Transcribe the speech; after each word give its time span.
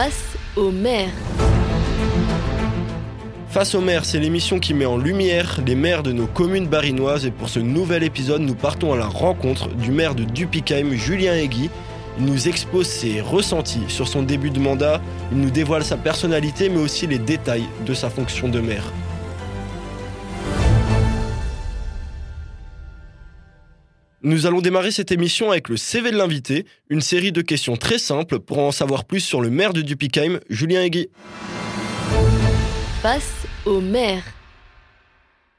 Face 0.00 0.36
au 0.54 0.70
maire. 0.70 1.10
Face 3.50 3.74
aux 3.74 3.80
maires, 3.80 4.04
c'est 4.04 4.20
l'émission 4.20 4.60
qui 4.60 4.72
met 4.72 4.86
en 4.86 4.96
lumière 4.96 5.58
les 5.66 5.74
maires 5.74 6.04
de 6.04 6.12
nos 6.12 6.28
communes 6.28 6.68
barinoises 6.68 7.26
et 7.26 7.32
pour 7.32 7.48
ce 7.48 7.58
nouvel 7.58 8.04
épisode, 8.04 8.42
nous 8.42 8.54
partons 8.54 8.92
à 8.92 8.96
la 8.96 9.08
rencontre 9.08 9.66
du 9.70 9.90
maire 9.90 10.14
de 10.14 10.22
Dupikheim, 10.22 10.92
Julien 10.92 11.34
Egui. 11.34 11.68
Il 12.20 12.26
nous 12.26 12.46
expose 12.46 12.86
ses 12.86 13.20
ressentis 13.20 13.86
sur 13.88 14.06
son 14.06 14.22
début 14.22 14.50
de 14.50 14.60
mandat, 14.60 15.00
il 15.32 15.38
nous 15.38 15.50
dévoile 15.50 15.82
sa 15.82 15.96
personnalité 15.96 16.68
mais 16.68 16.78
aussi 16.78 17.08
les 17.08 17.18
détails 17.18 17.66
de 17.84 17.92
sa 17.92 18.08
fonction 18.08 18.48
de 18.48 18.60
maire. 18.60 18.92
Nous 24.22 24.46
allons 24.46 24.60
démarrer 24.60 24.90
cette 24.90 25.12
émission 25.12 25.50
avec 25.52 25.68
le 25.68 25.76
CV 25.76 26.10
de 26.10 26.16
l'invité, 26.16 26.66
une 26.90 27.00
série 27.00 27.30
de 27.30 27.40
questions 27.40 27.76
très 27.76 27.98
simples 27.98 28.40
pour 28.40 28.58
en 28.58 28.72
savoir 28.72 29.04
plus 29.04 29.20
sur 29.20 29.40
le 29.40 29.48
maire 29.48 29.72
de 29.72 29.80
Dupikheim, 29.80 30.40
Julien 30.50 30.82
Egui. 30.82 31.08
Face 33.00 33.46
au 33.64 33.80
maire. 33.80 34.24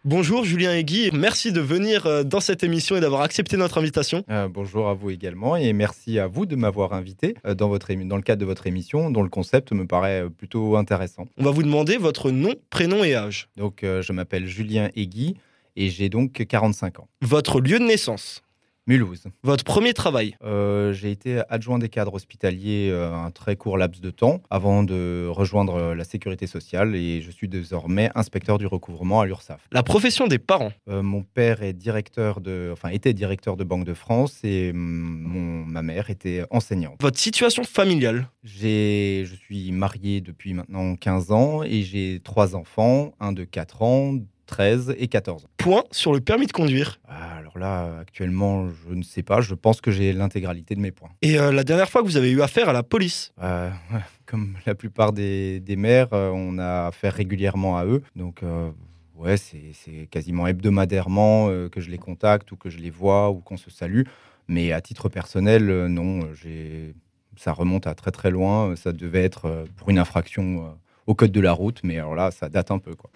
Bonjour 0.04 0.44
Julien 0.44 0.74
Egui, 0.76 1.10
merci 1.14 1.52
de 1.54 1.60
venir 1.62 2.06
euh, 2.06 2.24
dans 2.24 2.40
cette 2.40 2.64
émission 2.64 2.96
et 2.98 3.02
d'avoir 3.02 3.22
accepté 3.22 3.56
notre 3.58 3.78
invitation. 3.78 4.24
Euh, 4.30 4.48
bonjour 4.50 4.88
à 4.90 4.94
vous 4.94 5.10
également 5.10 5.56
et 5.58 5.72
merci 5.74 6.20
à 6.20 6.28
vous 6.28 6.46
de 6.46 6.56
m'avoir 6.56 6.94
invité 6.94 7.36
euh, 7.46 7.54
dans, 7.54 7.68
votre 7.70 7.90
émi- 7.92 8.08
dans 8.08 8.16
le 8.16 8.22
cadre 8.22 8.40
de 8.42 8.46
votre 8.46 8.66
émission 8.68 9.10
dont 9.12 9.24
le 9.24 9.30
concept 9.30 9.72
me 9.74 9.86
paraît 9.88 10.26
plutôt 10.30 10.76
intéressant. 10.78 11.26
On 11.38 11.44
va 11.44 11.52
vous 11.52 11.64
demander 11.64 11.98
votre 11.98 12.32
nom, 12.32 12.56
prénom 12.70 13.04
et 13.04 13.14
âge. 13.16 13.48
Donc 13.58 13.84
euh, 13.84 14.02
je 14.02 14.12
m'appelle 14.14 14.48
Julien 14.48 14.90
Egui 14.98 15.36
et 15.76 15.90
j'ai 15.90 16.08
donc 16.10 16.32
45 16.48 17.00
ans. 17.00 17.08
Votre 17.22 17.60
lieu 17.62 17.80
de 17.80 17.86
naissance. 17.86 18.42
Mulhouse. 18.90 19.26
Votre 19.44 19.64
premier 19.64 19.94
travail? 19.94 20.36
Euh, 20.44 20.94
j'ai 20.94 21.12
été 21.12 21.44
adjoint 21.48 21.78
des 21.78 21.90
cadres 21.90 22.16
hospitaliers 22.16 22.90
euh, 22.90 23.14
un 23.14 23.30
très 23.30 23.56
court 23.56 23.78
laps 23.78 24.02
de 24.02 24.10
temps 24.10 24.42
avant 24.50 24.82
de 24.82 25.28
rejoindre 25.30 25.76
euh, 25.76 25.94
la 25.94 26.04
sécurité 26.04 26.48
sociale 26.48 26.96
et 26.96 27.22
je 27.22 27.30
suis 27.30 27.48
désormais 27.48 28.10
inspecteur 28.16 28.58
du 28.58 28.66
recouvrement 28.66 29.22
à 29.22 29.28
l'URSSAF. 29.28 29.62
La 29.72 29.84
profession 29.84 30.26
des 30.26 30.40
parents? 30.40 30.72
Euh, 30.90 31.04
mon 31.04 31.22
père 31.22 31.62
est 31.62 31.74
directeur 31.74 32.42
de, 32.42 32.72
enfin, 32.74 32.90
était 32.90 33.14
directeur 33.14 33.58
de 33.58 33.64
Banque 33.64 33.86
de 33.86 33.94
France 33.94 34.40
et 34.44 34.72
mon, 34.74 35.64
ma 35.68 35.84
mère 35.84 36.10
était 36.10 36.46
enseignante. 36.50 36.96
Votre 37.00 37.20
situation 37.20 37.64
familiale? 37.64 38.28
J'ai, 38.44 39.24
je 39.28 39.36
suis 39.36 39.72
marié 39.72 40.20
depuis 40.20 40.56
maintenant 40.56 40.96
15 40.96 41.32
ans 41.32 41.62
et 41.62 41.84
j'ai 41.84 42.22
trois 42.24 42.56
enfants, 42.56 43.12
un 43.20 43.34
de 43.34 43.44
4 43.44 43.84
ans, 43.84 44.16
13 44.50 44.96
et 44.98 45.08
14 45.08 45.46
ans. 45.46 45.48
Point 45.58 45.84
sur 45.92 46.12
le 46.12 46.20
permis 46.20 46.48
de 46.48 46.52
conduire. 46.52 47.00
Ah, 47.08 47.38
Alors 47.38 47.58
là, 47.58 48.00
actuellement, 48.02 48.68
je 48.68 48.96
ne 48.96 49.04
sais 49.04 49.22
pas, 49.22 49.42
je 49.42 49.54
pense 49.54 49.80
que 49.80 49.92
j'ai 49.92 50.12
l'intégralité 50.12 50.76
de 50.76 50.80
mes 50.80 50.92
points. 50.92 51.10
Et 51.22 51.40
euh, 51.40 51.52
la 51.52 51.64
dernière 51.64 51.88
fois 51.88 52.02
que 52.02 52.08
vous 52.08 52.18
avez 52.18 52.32
eu 52.32 52.42
affaire 52.42 52.68
à 52.68 52.74
la 52.74 52.84
police. 52.84 53.32
Euh, 53.42 53.70
comme 54.26 54.56
la 54.66 54.76
plupart 54.76 55.14
des, 55.14 55.60
des 55.60 55.76
maires, 55.76 56.14
euh, 56.14 56.32
on 56.34 56.58
a 56.58 56.88
affaire 56.88 57.14
régulièrement 57.14 57.78
à 57.78 57.86
eux. 57.86 58.02
Donc, 58.16 58.42
euh, 58.42 58.72
ouais, 59.16 59.38
c'est 59.38 60.08
quasiment 60.10 60.48
hebdomadairement 60.48 61.48
que 61.70 61.80
je 61.80 61.92
les 61.92 62.00
contacte 62.00 62.52
ou 62.52 62.56
que 62.56 62.70
je 62.70 62.80
les 62.80 62.90
vois 62.90 63.30
ou 63.30 63.36
qu'on 63.36 63.58
se 63.58 63.70
salue. 63.70 64.04
Mais 64.48 64.72
à 64.72 64.82
titre 64.82 65.10
personnel, 65.10 65.86
non, 65.88 66.34
j'ai 66.34 66.96
ça 67.36 67.54
remonte 67.54 67.86
à 67.86 67.94
très 67.94 68.12
très 68.12 68.32
loin. 68.32 68.76
Ça 68.76 68.92
devait 68.94 69.24
être 69.24 69.66
pour 69.78 69.90
une 69.90 70.00
infraction 70.00 70.76
au 71.06 71.14
code 71.14 71.32
de 71.32 71.40
la 71.40 71.52
route, 71.52 71.82
mais 71.84 72.00
alors 72.00 72.16
là, 72.16 72.32
ça 72.32 72.50
date 72.50 72.72
un 72.72 72.80
peu. 72.80 72.96
Quoi. 72.96 73.12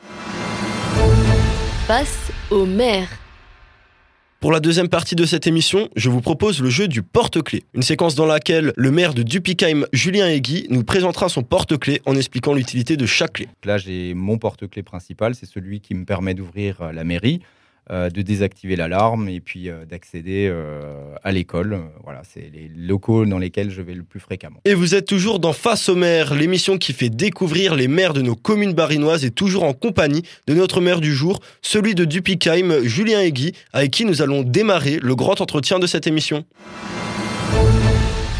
Face 1.88 2.32
au 2.50 2.66
maire. 2.66 3.08
Pour 4.40 4.52
la 4.52 4.60
deuxième 4.60 4.90
partie 4.90 5.16
de 5.16 5.26
cette 5.26 5.48
émission, 5.48 5.88
je 5.96 6.10
vous 6.10 6.20
propose 6.20 6.62
le 6.62 6.70
jeu 6.70 6.90
du 6.90 7.02
porte-clés. 7.02 7.64
Une 7.74 7.82
séquence 7.82 8.14
dans 8.16 8.26
laquelle 8.26 8.74
le 8.76 8.92
maire 8.92 9.14
de 9.14 9.24
Dupikheim, 9.24 9.86
Julien 9.94 10.28
Egui, 10.28 10.68
nous 10.70 10.84
présentera 10.84 11.30
son 11.30 11.44
porte-clés 11.44 12.02
en 12.06 12.16
expliquant 12.18 12.54
l'utilité 12.54 12.98
de 12.98 13.06
chaque 13.06 13.34
clé. 13.34 13.48
Là, 13.64 13.78
j'ai 13.78 14.14
mon 14.14 14.38
porte-clés 14.38 14.84
principal, 14.84 15.34
c'est 15.34 15.46
celui 15.46 15.80
qui 15.80 15.96
me 15.96 16.04
permet 16.04 16.34
d'ouvrir 16.34 16.92
la 16.92 17.06
mairie, 17.06 17.40
de 17.90 18.22
désactiver 18.22 18.76
l'alarme 18.76 19.28
et 19.28 19.40
puis 19.40 19.70
euh, 19.70 19.86
d'accéder 19.86 20.48
euh, 20.50 21.16
à 21.24 21.32
l'école. 21.32 21.74
Euh, 21.74 21.82
Voilà, 22.04 22.22
c'est 22.24 22.50
les 22.54 22.70
locaux 22.76 23.26
dans 23.26 23.38
lesquels 23.38 23.72
je 23.72 23.82
vais 23.82 23.94
le 23.94 24.04
plus 24.04 24.20
fréquemment. 24.20 24.60
Et 24.66 24.74
vous 24.74 24.96
êtes 24.96 25.06
toujours 25.06 25.40
dans 25.40 25.54
Face 25.54 25.90
au 25.90 25.96
maire, 25.96 26.34
l'émission 26.34 26.78
qui 26.78 26.94
fait 26.94 27.10
découvrir 27.10 27.76
les 27.76 27.88
maires 27.88 28.14
de 28.14 28.22
nos 28.22 28.36
communes 28.36 28.74
barinoises 28.74 29.26
et 29.26 29.32
toujours 29.32 29.64
en 29.64 29.74
compagnie 29.74 30.24
de 30.48 30.54
notre 30.54 30.82
maire 30.82 31.02
du 31.02 31.14
jour, 31.14 31.40
celui 31.62 31.96
de 31.96 32.06
Dupikheim, 32.06 32.84
Julien 32.84 33.22
Egui, 33.22 33.54
avec 33.74 33.92
qui 33.92 34.06
nous 34.06 34.22
allons 34.22 34.44
démarrer 34.44 35.00
le 35.02 35.16
grand 35.16 35.42
entretien 35.42 35.80
de 35.80 35.88
cette 35.88 36.08
émission. 36.08 36.46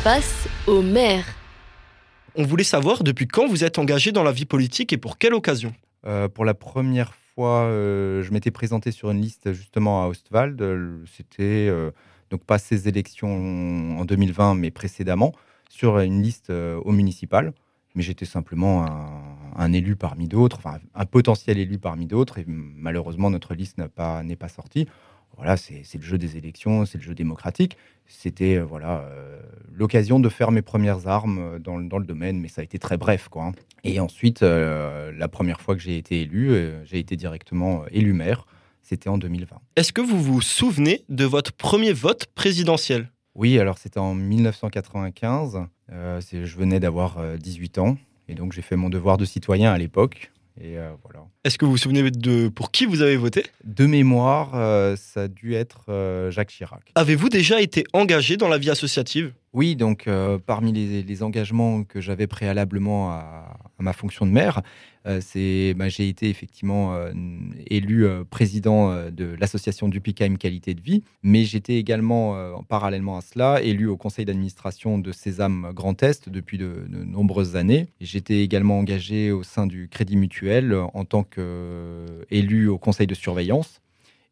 Face 0.04 0.48
au 0.68 0.82
maire. 0.82 1.26
On 2.36 2.44
voulait 2.44 2.64
savoir 2.64 3.04
depuis 3.04 3.28
quand 3.28 3.48
vous 3.48 3.64
êtes 3.64 3.78
engagé 3.78 4.12
dans 4.12 4.24
la 4.24 4.32
vie 4.32 4.46
politique 4.46 4.92
et 4.92 4.98
pour 4.98 5.18
quelle 5.18 5.34
occasion? 5.34 5.74
Euh, 6.06 6.28
pour 6.28 6.46
la 6.46 6.54
première 6.54 7.10
fois, 7.10 7.23
euh, 7.40 8.22
je 8.22 8.32
m'étais 8.32 8.52
présenté 8.52 8.92
sur 8.92 9.12
une 9.12 9.22
liste 9.22 9.54
justement 9.54 10.04
à 10.04 10.08
Ostwald. 10.08 10.62
Euh, 10.62 11.04
C'était 11.12 11.68
euh, 11.70 11.92
donc 12.30 12.44
pas 12.44 12.58
ces 12.58 12.88
élections 12.88 14.00
en 14.00 14.06
2020, 14.06 14.56
mais 14.56 14.72
précédemment, 14.72 15.34
sur 15.70 16.00
une 16.00 16.22
liste 16.22 16.50
au 16.52 16.92
municipal. 16.92 17.54
Mais 17.96 18.02
j'étais 18.02 18.26
simplement 18.26 18.88
un, 19.56 19.72
élu 19.72 19.96
parmi 19.96 20.28
d'autres, 20.28 20.58
enfin 20.58 20.80
un 20.96 21.06
potentiel 21.06 21.60
élu 21.60 21.78
parmi 21.78 22.08
d'autres. 22.08 22.40
Et 22.40 22.46
malheureusement, 22.48 23.30
notre 23.30 23.54
liste 23.54 23.78
n'est 23.78 24.36
pas 24.36 24.48
sortie. 24.50 24.88
Voilà, 25.38 25.58
c'est 25.58 25.84
le 25.96 26.02
jeu 26.02 26.18
des 26.18 26.38
élections, 26.38 26.86
c'est 26.86 26.98
le 26.98 27.04
jeu 27.04 27.16
démocratique. 27.16 27.78
C'était 28.06 28.58
euh, 28.58 28.64
voilà 28.66 29.00
euh, 29.02 29.40
l'occasion 29.74 30.20
de 30.20 30.30
faire 30.30 30.52
mes 30.52 30.62
premières 30.62 31.08
armes 31.08 31.40
euh, 31.40 31.60
dans, 31.60 31.78
le- 31.78 31.88
dans 31.88 31.98
le 31.98 32.06
domaine, 32.06 32.40
mais 32.40 32.48
ça 32.50 32.62
a 32.62 32.64
été 32.64 32.78
très 32.80 32.98
bref, 32.98 33.30
quoi. 33.30 33.46
hein. 33.46 33.52
Et 33.84 34.00
ensuite, 34.00 34.44
euh, 34.44 35.12
la 35.18 35.28
première 35.28 35.60
fois 35.62 35.76
que 35.76 35.82
j'ai 35.82 35.98
été 35.98 36.22
élu, 36.22 36.52
euh, 36.52 36.84
j'ai 36.86 37.00
été 37.00 37.16
directement 37.16 37.84
élu 37.92 38.14
maire. 38.14 38.46
C'était 38.82 39.10
en 39.10 39.18
2020. 39.18 39.58
Est-ce 39.78 39.94
que 39.94 40.02
vous 40.02 40.22
vous 40.22 40.42
souvenez 40.42 41.06
de 41.10 41.24
votre 41.26 41.54
premier 41.54 41.94
vote 41.94 42.26
présidentiel? 42.36 43.10
Oui, 43.36 43.58
alors 43.58 43.78
c'était 43.78 44.00
en 44.00 44.14
1995. 44.14 45.66
Euh, 45.92 46.22
c'est- 46.22 46.46
je 46.46 46.58
venais 46.58 46.80
d'avoir 46.80 47.18
euh, 47.18 47.38
18 47.38 47.78
ans. 47.78 47.98
Et 48.28 48.36
donc 48.36 48.54
j'ai 48.54 48.62
fait 48.62 48.76
mon 48.76 48.90
devoir 48.90 49.18
de 49.18 49.26
citoyen 49.26 49.72
à 49.74 49.78
l'époque. 49.78 50.32
Et 50.62 50.78
euh, 50.78 50.92
voilà. 51.04 51.26
Est-ce 51.44 51.58
que 51.58 51.66
vous 51.66 51.72
vous 51.72 51.78
souvenez 51.78 52.10
de 52.12 52.48
pour 52.48 52.72
qui 52.72 52.86
vous 52.86 53.02
avez 53.02 53.18
voté? 53.18 53.46
De 53.64 53.86
mémoire, 53.88 54.52
euh, 54.54 54.96
ça 54.96 55.24
a 55.24 55.28
dû 55.28 55.56
être 55.56 55.86
euh, 55.90 56.30
Jacques 56.30 56.52
Chirac. 56.52 56.92
Avez-vous 56.96 57.30
déjà 57.30 57.60
été 57.60 57.84
engagé 57.94 58.38
dans 58.38 58.48
la 58.50 58.60
vie 58.60 58.70
associative? 58.70 59.34
Oui, 59.54 59.76
donc 59.76 60.08
euh, 60.08 60.38
parmi 60.44 60.72
les, 60.72 61.02
les 61.04 61.24
engagements 61.24 61.84
que 61.84 62.02
j'avais 62.02 62.28
préalablement 62.28 63.12
à, 63.12 63.58
à 63.73 63.73
ma 63.84 63.94
fonction 63.94 64.26
de 64.26 64.32
maire, 64.32 64.62
euh, 65.06 65.20
bah, 65.76 65.90
j'ai 65.90 66.08
été 66.08 66.30
effectivement 66.30 66.96
euh, 66.96 67.12
élu 67.68 68.06
euh, 68.06 68.24
président 68.24 69.10
de 69.12 69.36
l'association 69.40 69.90
Dupikheim 69.90 70.38
Qualité 70.38 70.74
de 70.74 70.82
Vie, 70.82 71.04
mais 71.22 71.44
j'étais 71.44 71.76
également, 71.76 72.64
parallèlement 72.64 73.18
à 73.18 73.22
cela, 73.22 73.62
élu 73.62 73.88
au 73.88 73.98
conseil 73.98 74.26
d'administration 74.26 74.98
de 74.98 75.12
Sésame 75.12 75.72
Grand 75.74 76.02
Est 76.02 76.30
depuis 76.30 76.58
de, 76.58 76.86
nombreuses 76.90 77.56
années. 77.56 77.88
J'étais 78.02 78.40
également 78.42 78.80
engagé 78.80 79.32
au 79.32 79.44
sein 79.44 79.68
du 79.68 79.90
Crédit 79.90 80.16
Mutuel 80.16 80.74
en 80.94 81.06
tant 81.06 81.24
qu'élu 81.24 82.68
au 82.68 82.78
conseil 82.78 83.08
de 83.08 83.14
surveillance 83.14 83.82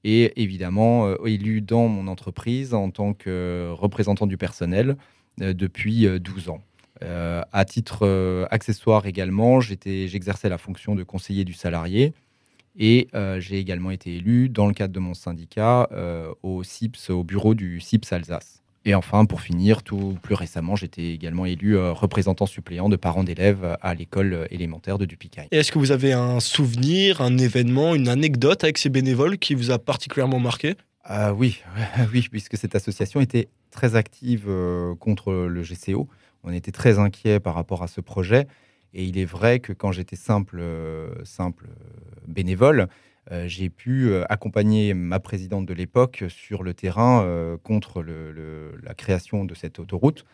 et 0.04 0.42
évidemment 0.42 1.16
élu 1.26 1.62
dans 1.62 1.88
mon 1.88 2.08
entreprise 2.08 2.74
en 2.74 2.90
tant 2.90 3.14
que 3.14 3.72
représentant 3.72 4.26
du 4.26 4.38
personnel 4.38 4.96
depuis 5.38 6.08
euh, 6.08 6.20
12 6.20 6.50
ans. 6.50 6.62
Euh, 7.04 7.42
à 7.52 7.66
titre 7.66 8.00
euh, 8.04 8.46
accessoire 8.52 9.06
également, 9.06 9.60
j'exerçais 9.60 10.50
la 10.50 10.58
fonction 10.58 10.96
de 10.96 11.04
conseiller 11.04 11.44
du 11.44 11.54
salarié 11.54 12.14
et 12.78 13.08
euh, 13.16 13.40
j'ai 13.40 13.58
également 13.58 13.92
été 13.92 14.16
élu 14.16 14.50
dans 14.50 14.68
le 14.68 14.74
cadre 14.74 14.94
de 14.94 15.00
mon 15.00 15.14
syndicat 15.14 15.90
au 16.44 16.64
CIPS, 16.64 17.10
au 17.10 17.24
bureau 17.24 17.54
du 17.54 17.80
CIPS 17.80 18.14
Alsace. 18.14 18.62
Et 18.84 18.96
enfin, 18.96 19.26
pour 19.26 19.42
finir, 19.42 19.84
tout 19.84 20.18
plus 20.24 20.34
récemment, 20.34 20.76
j'étais 20.76 21.14
également 21.14 21.46
élu 21.46 21.78
représentant 21.78 22.48
suppléant 22.48 22.90
de 22.90 22.96
parents 22.96 23.24
d'élèves 23.24 23.78
à 23.80 23.94
l'école 23.94 24.48
élémentaire 24.50 24.98
de. 24.98 25.08
Et 25.52 25.58
Est-ce 25.58 25.72
que 25.72 25.78
vous 25.78 25.92
avez 25.92 26.14
un 26.14 26.40
souvenir, 26.40 27.22
un 27.22 27.38
événement, 27.38 27.94
une 27.94 28.08
anecdote 28.08 28.64
avec 28.64 28.80
ces 28.80 28.90
bénévoles 28.90 29.38
qui 29.38 29.54
vous 29.54 29.70
a 29.70 29.78
particulièrement 29.78 30.40
marqué? 30.40 30.76
Ah 31.04 31.32
oui, 31.34 31.62
oui, 32.14 32.28
puisque 32.32 32.58
cette 32.58 32.74
association 32.74 33.22
était 33.22 33.50
très 33.70 33.96
active 33.96 34.50
contre 35.00 35.32
le 35.32 35.62
GCO. 35.62 36.08
On 36.44 36.52
était 36.52 36.72
très 36.72 37.00
inquiets 37.00 37.40
par 37.40 37.56
rapport 37.56 37.84
à 37.84 37.88
ce 37.88 38.02
projet. 38.02 38.48
Et 38.94 39.06
il 39.06 39.18
est 39.18 39.26
vrai 39.26 39.60
que 39.60 39.74
quand 39.74 39.92
j'étais 39.92 40.16
simple, 40.16 40.60
euh, 40.60 41.24
simple 41.24 41.68
euh, 41.70 42.22
bénévole, 42.28 42.88
euh, 43.32 43.48
j'ai 43.48 43.70
pu 43.70 44.14
accompagner 44.30 44.94
ma 44.94 45.20
présidente 45.20 45.66
de 45.66 45.74
l'époque 45.74 46.26
sur 46.28 46.64
le 46.64 46.74
terrain 46.74 47.58
contre 47.64 48.04
la 48.04 48.94
création 48.96 49.46
de 49.46 49.54
cette 49.54 49.80
autoroute. 49.80 50.26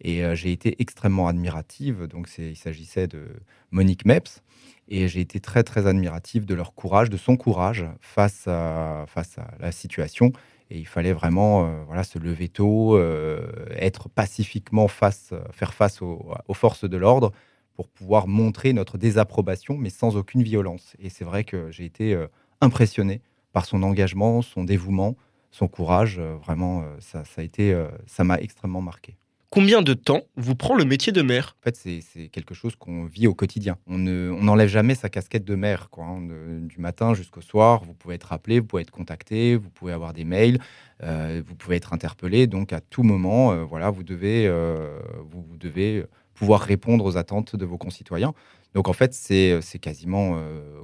Et 0.00 0.22
j'ai 0.34 0.52
été 0.52 0.76
extrêmement 0.80 1.26
admirative. 1.26 2.06
Donc, 2.06 2.28
il 2.38 2.56
s'agissait 2.56 3.08
de 3.08 3.24
Monique 3.70 4.04
Meps. 4.04 4.42
Et 4.88 5.08
j'ai 5.08 5.20
été 5.20 5.40
très, 5.40 5.64
très 5.64 5.86
admirative 5.86 6.44
de 6.44 6.54
leur 6.54 6.74
courage, 6.74 7.10
de 7.10 7.16
son 7.16 7.36
courage 7.36 7.84
face 8.00 8.46
à, 8.46 9.06
face 9.08 9.38
à 9.38 9.48
la 9.58 9.72
situation. 9.72 10.30
Et 10.70 10.78
il 10.78 10.86
fallait 10.86 11.12
vraiment 11.12 11.64
euh, 11.64 11.84
voilà, 11.86 12.02
se 12.04 12.18
lever 12.18 12.48
tôt, 12.48 12.96
euh, 12.96 13.46
être 13.70 14.08
pacifiquement 14.08 14.88
face, 14.88 15.32
faire 15.52 15.74
face 15.74 16.02
aux, 16.02 16.26
aux 16.48 16.54
forces 16.54 16.88
de 16.88 16.96
l'ordre 16.96 17.32
pour 17.74 17.88
pouvoir 17.88 18.26
montrer 18.26 18.72
notre 18.72 18.98
désapprobation, 18.98 19.76
mais 19.76 19.90
sans 19.90 20.16
aucune 20.16 20.42
violence. 20.42 20.96
Et 20.98 21.10
c'est 21.10 21.24
vrai 21.24 21.44
que 21.44 21.70
j'ai 21.70 21.84
été 21.84 22.14
euh, 22.14 22.26
impressionné 22.60 23.20
par 23.52 23.64
son 23.64 23.82
engagement, 23.82 24.42
son 24.42 24.64
dévouement, 24.64 25.16
son 25.50 25.68
courage. 25.68 26.18
Euh, 26.18 26.36
vraiment, 26.36 26.82
euh, 26.82 26.96
ça, 27.00 27.22
a 27.36 27.42
été, 27.42 27.72
euh, 27.72 27.88
ça 28.06 28.24
m'a 28.24 28.38
extrêmement 28.38 28.82
marqué. 28.82 29.16
Combien 29.50 29.80
de 29.80 29.94
temps 29.94 30.22
vous 30.36 30.56
prend 30.56 30.74
le 30.74 30.84
métier 30.84 31.12
de 31.12 31.22
maire 31.22 31.56
En 31.60 31.64
fait, 31.64 31.76
c'est- 31.76 32.28
quelque 32.28 32.52
chose 32.54 32.74
qu'on 32.76 33.04
vit 33.04 33.26
au 33.28 33.34
quotidien. 33.34 33.78
On 33.86 33.96
ne- 33.96 34.30
on 34.30 34.42
n'enlève 34.42 34.68
jamais 34.68 34.94
sa 34.94 35.08
casquette 35.08 35.44
de 35.44 35.54
maire. 35.54 35.88
Quoi, 35.90 36.04
hein. 36.04 36.20
Du 36.66 36.78
matin 36.78 37.14
jusqu'au 37.14 37.40
soir, 37.40 37.84
vous 37.84 37.94
pouvez 37.94 38.16
être 38.16 38.32
appelé, 38.32 38.58
vous 38.60 38.66
pouvez 38.66 38.82
être 38.82 38.90
contacté, 38.90 39.56
vous 39.56 39.70
pouvez 39.70 39.92
avoir 39.92 40.12
des 40.12 40.24
mails, 40.24 40.58
euh, 41.02 41.42
vous 41.46 41.54
pouvez 41.54 41.76
être 41.76 41.92
interpellé. 41.92 42.46
Donc, 42.48 42.72
à 42.72 42.80
tout 42.80 43.04
moment, 43.04 43.52
euh, 43.52 43.62
voilà, 43.64 43.90
vous 43.90 44.02
devez, 44.02 44.46
euh, 44.48 44.98
vous, 45.30 45.46
devez 45.56 46.04
pouvoir 46.34 46.60
répondre 46.60 47.04
aux 47.04 47.16
attentes 47.16 47.54
de 47.56 47.64
vos 47.64 47.78
concitoyens. 47.78 48.34
Donc, 48.74 48.88
en 48.88 48.92
fait, 48.92 49.14
c'est 49.14 49.60
quasiment 49.80 50.38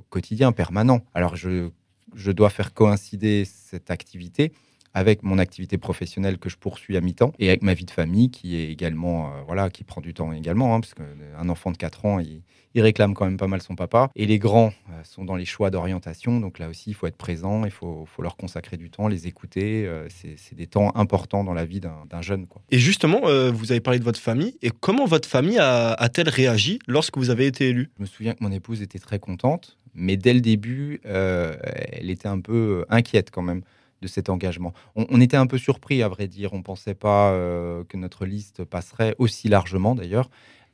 quotidien, 0.09 0.53
permanent. 0.53 1.00
Alors, 1.14 1.37
je, 1.37 1.69
je 2.14 2.31
dois 2.32 2.49
faire 2.49 2.73
coïncider 2.73 3.44
cette 3.44 3.91
activité 3.91 4.53
avec 4.94 5.22
mon 5.22 5.38
activité 5.38 5.78
professionnelle 5.78 6.38
que 6.38 6.48
je 6.50 6.56
poursuis 6.56 6.96
à 6.96 7.00
mi-temps 7.00 7.32
et 7.38 7.48
avec 7.48 7.62
ma 7.62 7.74
vie 7.74 7.84
de 7.86 7.90
famille 7.90 8.30
qui 8.30 8.56
est 8.56 8.70
également 8.70 9.28
euh, 9.28 9.42
voilà 9.46 9.70
qui 9.70 9.84
prend 9.84 10.00
du 10.00 10.12
temps 10.14 10.32
également 10.32 10.74
hein, 10.74 10.80
parce 10.80 10.94
qu'un 10.94 11.48
enfant 11.48 11.70
de 11.70 11.76
4 11.78 12.04
ans 12.04 12.18
il, 12.18 12.42
il 12.74 12.80
réclame 12.82 13.14
quand 13.14 13.24
même 13.26 13.36
pas 13.36 13.48
mal 13.48 13.60
son 13.62 13.74
papa. 13.74 14.08
Et 14.16 14.24
les 14.26 14.38
grands 14.38 14.72
euh, 14.90 15.00
sont 15.04 15.24
dans 15.24 15.36
les 15.36 15.44
choix 15.44 15.70
d'orientation. 15.70 16.40
Donc 16.40 16.58
là 16.58 16.68
aussi 16.68 16.90
il 16.90 16.94
faut 16.94 17.06
être 17.06 17.16
présent 17.16 17.64
il 17.64 17.70
faut, 17.70 18.06
faut 18.06 18.22
leur 18.22 18.36
consacrer 18.36 18.76
du 18.76 18.90
temps 18.90 19.08
les 19.08 19.26
écouter. 19.26 19.86
Euh, 19.86 20.08
c'est 20.10 20.54
des 20.54 20.66
temps 20.66 20.94
importants 20.96 21.44
dans 21.44 21.54
la 21.54 21.64
vie 21.64 21.80
d'un 21.80 22.22
jeune 22.22 22.46
quoi. 22.46 22.62
Et 22.70 22.78
justement, 22.78 23.20
vous 23.50 23.72
avez 23.72 23.80
parlé 23.80 23.98
de 23.98 24.04
votre 24.04 24.20
famille. 24.20 24.56
Et 24.62 24.70
comment 24.70 25.06
votre 25.06 25.28
famille 25.28 25.58
a- 25.58 25.92
a-t-elle 25.92 26.28
réagi 26.28 26.78
lorsque 26.86 27.16
vous 27.18 27.30
avez 27.30 27.46
été 27.46 27.68
élu 27.68 27.90
Je 27.98 28.02
me 28.02 28.06
souviens 28.06 28.32
que 28.34 28.42
mon 28.42 28.52
épouse 28.52 28.80
était 28.82 28.98
très 28.98 29.18
contente, 29.18 29.76
mais 29.94 30.16
dès 30.16 30.32
le 30.34 30.40
début, 30.40 31.00
elle 31.04 32.10
était 32.10 32.28
un 32.28 32.40
peu 32.40 32.84
inquiète 32.88 33.30
quand 33.30 33.42
même 33.42 33.62
de 34.02 34.08
cet 34.08 34.28
engagement. 34.28 34.75
On, 34.96 35.20
était 35.20 35.38
un 35.38 35.46
peu 35.46 35.56
surpris, 35.56 36.02
à 36.02 36.08
vrai 36.08 36.26
dire. 36.26 36.52
On 36.52 36.58
ne 36.58 36.62
pensait 36.62 36.94
pas 36.94 37.31
euh, 37.31 37.84
que 37.84 37.96
notre 37.96 38.26
liste 38.26 38.64
passerait 38.64 39.14
aussi 39.19 39.49
largement, 39.49 39.94
d'ailleurs. 39.94 40.28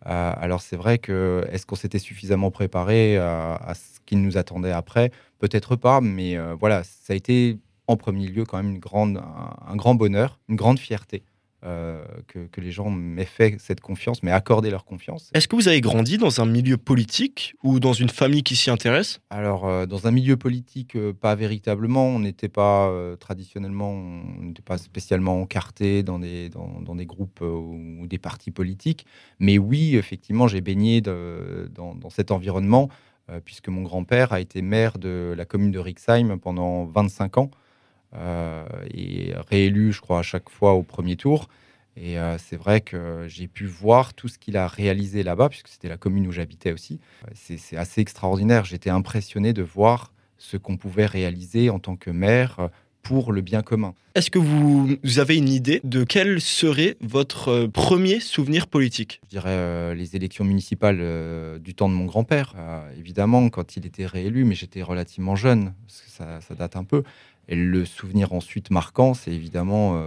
Euh, 0.07 0.33
alors 0.37 0.61
c'est 0.63 0.77
vrai 0.77 0.99
que 0.99 1.45
est-ce 1.51 1.67
qu'on 1.67 1.77
s'était 1.77 1.99
suffisamment 1.99 2.51
préparé 2.51 3.17
à, 3.19 3.73
ce 3.75 4.01
qui 4.07 4.17
nous 4.17 4.37
attendait 4.39 4.73
après? 4.73 5.13
Peut-être 5.39 5.77
pas, 5.77 6.01
mais 6.01 6.37
euh, 6.37 6.55
voilà, 6.59 6.83
ça 6.85 7.13
a 7.13 7.17
été 7.17 7.59
en 7.87 7.97
premier 7.97 8.27
lieu 8.27 8.45
quand 8.45 8.57
même 8.57 8.71
une 8.71 8.79
grande, 8.79 9.23
un 9.67 9.77
grand 9.77 9.95
bonheur, 9.95 10.39
une 10.49 10.57
grande 10.57 10.79
fierté 10.79 11.23
euh, 11.65 12.05
que, 12.29 12.47
que 12.47 12.61
les 12.61 12.71
gens 12.71 12.89
m'aient 12.89 13.25
fait 13.25 13.57
cette 13.59 13.81
confiance, 13.81 14.23
m'aient 14.23 14.31
accordé 14.31 14.71
leur 14.71 14.85
confiance. 14.85 15.31
Est-ce 15.35 15.49
que 15.49 15.57
vous 15.57 15.67
avez 15.67 15.81
grandi 15.81 16.17
dans 16.17 16.41
un 16.41 16.47
milieu 16.47 16.77
politique 16.77 17.55
ou 17.65 17.81
dans 17.81 17.93
une 17.93 18.09
famille 18.11 18.43
qui 18.45 18.55
s'y 18.55 18.71
intéresse? 18.71 19.21
Alors, 19.31 19.67
euh, 19.67 19.85
dans 19.87 20.07
un 20.07 20.13
milieu 20.13 20.37
politique, 20.37 20.95
euh, 20.95 21.13
pas 21.13 21.35
véritablement. 21.35 22.07
On 22.07 22.21
n'était 22.21 22.49
pas 22.49 22.93
traditionnellement, 23.19 23.91
on 23.93 24.43
n'était 24.43 24.63
pas 24.63 24.79
spécialement 24.79 25.41
encarté 25.41 26.03
dans 26.03 26.19
des, 26.19 26.49
dans, 26.49 26.81
dans 26.81 26.95
des 26.95 27.07
groupes 27.07 27.41
ou 27.41 28.07
des 28.07 28.19
partis 28.19 28.51
politiques. 28.51 29.05
Mais 29.41 29.59
oui, 29.59 29.97
effectivement, 29.97 30.47
j'ai 30.49 30.61
baigné 30.61 31.01
de- 31.01 31.71
dans, 31.75 31.95
dans 31.95 32.11
cet 32.11 32.31
environnement, 32.31 32.89
puisque 33.45 33.69
mon 33.69 33.83
grand-père 33.83 34.33
a 34.33 34.41
été 34.41 34.63
maire 34.63 34.99
de 34.99 35.35
la 35.37 35.45
commune 35.45 35.71
de 35.71 35.79
Rixheim 35.79 36.39
pendant 36.39 36.87
25 36.87 37.39
ans, 37.39 37.51
et 38.15 39.33
réélu, 39.51 39.93
je 39.93 40.01
crois, 40.01 40.21
à 40.21 40.23
chaque 40.23 40.49
fois 40.51 40.73
au 40.75 40.83
premier 40.83 41.17
tour. 41.17 41.49
Et 42.01 42.19
euh, 42.19 42.39
c'est 42.39 42.57
vrai 42.57 42.81
que 42.81 43.25
j'ai 43.27 43.49
pu 43.49 43.67
voir 43.67 44.15
tout 44.15 44.29
ce 44.29 44.39
qu'il 44.39 44.57
a 44.57 44.69
réalisé 44.69 45.23
là-bas, 45.25 45.49
puisque 45.49 45.69
c'était 45.69 45.89
la 45.89 45.97
commune 45.97 46.29
où 46.29 46.33
j'habitais 46.33 46.73
aussi. 46.73 47.01
Euh, 47.27 47.31
C'est 47.35 47.77
assez 47.77 48.01
extraordinaire. 48.01 48.65
J'étais 48.65 48.91
impressionné 48.91 49.53
de 49.53 49.63
voir 49.63 50.13
ce 50.37 50.57
qu'on 50.57 50.77
pouvait 50.77 51.07
réaliser 51.07 51.71
en 51.71 51.81
tant 51.81 51.97
que 51.97 52.11
maire 52.11 52.61
euh, 52.61 52.69
pour 53.03 53.33
le 53.33 53.41
bien 53.41 53.63
commun. 53.63 53.95
Est-ce 54.15 54.31
que 54.31 54.39
vous, 54.39 54.99
avez 55.19 55.37
une 55.37 55.49
idée 55.49 55.81
de 55.85 56.03
quel 56.03 56.41
serait 56.41 56.97
votre 57.01 57.49
euh, 57.49 57.69
premier 57.69 58.21
souvenir 58.21 58.67
politique? 58.67 59.21
Je 59.27 59.31
dirais 59.31 59.51
euh, 59.51 59.95
les 59.95 60.17
élections 60.17 60.45
municipales 60.45 60.99
euh, 61.01 61.59
du 61.59 61.75
temps 61.75 61.89
de 61.89 61.95
mon 61.95 62.05
grand-père. 62.05 62.55
Évidemment, 62.99 63.49
quand 63.49 63.77
il 63.77 63.87
était 63.87 64.07
réélu, 64.07 64.45
mais 64.45 64.55
j'étais 64.55 64.83
relativement 64.83 65.37
jeune, 65.37 65.73
ça, 65.87 66.41
date 66.59 66.77
un 66.77 66.85
peu. 66.85 67.05
Et 67.49 67.55
le 67.55 67.85
souvenir 67.85 68.33
ensuite 68.33 68.71
marquant, 68.71 69.15
c'est 69.15 69.31
évidemment 69.33 70.03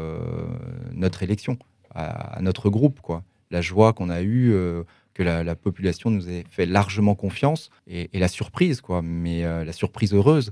notre 0.93 1.23
élection 1.23 1.57
à, 1.95 2.39
notre 2.41 2.69
groupe. 2.69 2.99
Quoi. 3.01 3.23
La 3.49 3.61
joie 3.61 3.93
qu'on 3.93 4.09
a 4.09 4.21
eue, 4.21 4.53
que 5.13 5.23
la, 5.23 5.43
la 5.43 5.55
population 5.55 6.11
nous 6.11 6.29
ait 6.29 6.43
fait 6.51 6.65
largement 6.65 7.15
confiance, 7.15 7.69
et, 7.87 8.09
la 8.13 8.27
surprise, 8.27 8.81
quoi. 8.81 9.01
mais 9.01 9.41
la 9.41 9.73
surprise 9.73 10.13
heureuse. 10.13 10.51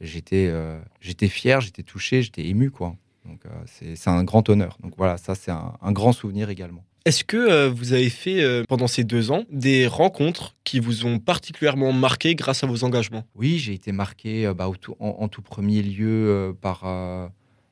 J'étais 0.00 0.46
euh, 0.48 0.78
j'étais 1.00 1.28
fier, 1.28 1.60
j'étais 1.60 1.82
touché, 1.82 2.22
j'étais 2.22 2.46
ému. 2.46 2.70
Quoi. 2.70 2.94
Donc 3.24 3.40
euh, 3.46 3.48
c'est 3.66 3.96
c'est 3.96 4.10
un 4.10 4.22
grand 4.24 4.48
honneur. 4.48 4.76
Donc 4.82 4.94
voilà, 4.96 5.16
ça 5.16 5.34
c'est 5.34 5.50
un- 5.50 5.74
un 5.82 5.92
grand 5.92 6.12
souvenir 6.12 6.50
également. 6.50 6.84
Est-ce 7.04 7.24
que 7.24 7.36
euh, 7.36 7.70
vous 7.70 7.94
avez 7.94 8.10
fait 8.10 8.42
euh, 8.42 8.64
pendant 8.68 8.86
ces 8.86 9.02
deux 9.02 9.30
ans 9.30 9.44
des 9.50 9.86
rencontres 9.86 10.54
qui 10.64 10.78
vous 10.78 11.06
ont 11.06 11.18
particulièrement 11.18 11.92
marqué 11.92 12.34
grâce 12.34 12.62
à 12.64 12.66
vos 12.66 12.84
engagements? 12.84 13.24
Oui, 13.34 13.58
j'ai 13.58 13.72
été 13.72 13.92
marqué 13.92 14.46
euh, 14.46 14.52
bah, 14.54 14.70
tout- 14.80 14.94
en, 15.00 15.16
en 15.20 15.28
tout 15.28 15.40
premier 15.42 15.82
lieu 15.82 16.54
par, 16.60 16.80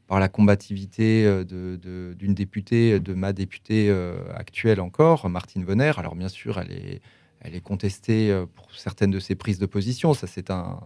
par 0.07 0.21
la 0.21 0.29
combativité 0.29 1.27
euh, 1.27 1.45
de- 1.45 1.77
de- 1.77 2.15
d'une 2.19 2.33
députée, 2.35 2.99
de 2.99 3.13
ma 3.15 3.33
députée 3.33 3.91
actuelle 4.35 4.81
encore, 4.81 5.29
Martine 5.29 5.65
Venner. 5.65 5.93
Alors 5.97 6.15
bien 6.15 6.29
sûr, 6.29 6.59
elle 6.59 6.73
est, 6.73 7.01
elle 7.47 7.55
est 7.55 7.61
contestée 7.61 8.31
euh, 8.31 8.47
pour 8.47 8.75
certaines 8.75 9.11
de 9.11 9.21
ses 9.21 9.35
prises 9.35 9.59
de 9.59 9.67
position, 9.67 10.15
ça 10.15 10.27
c'est 10.27 10.51
un, 10.51 10.81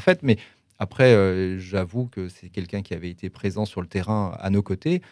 fait, 0.00 0.22
mais 0.22 0.38
après, 0.78 1.14
euh, 1.14 1.58
j'avoue 1.58 2.06
que 2.06 2.28
c'est 2.28 2.48
quelqu'un 2.48 2.82
qui 2.82 2.94
avait 2.94 3.10
été 3.10 3.30
présent 3.30 3.64
sur 3.64 3.80
le 3.80 3.86
terrain 3.86 4.36
à 4.40 4.50
nos 4.50 4.62
côtés. 4.62 5.02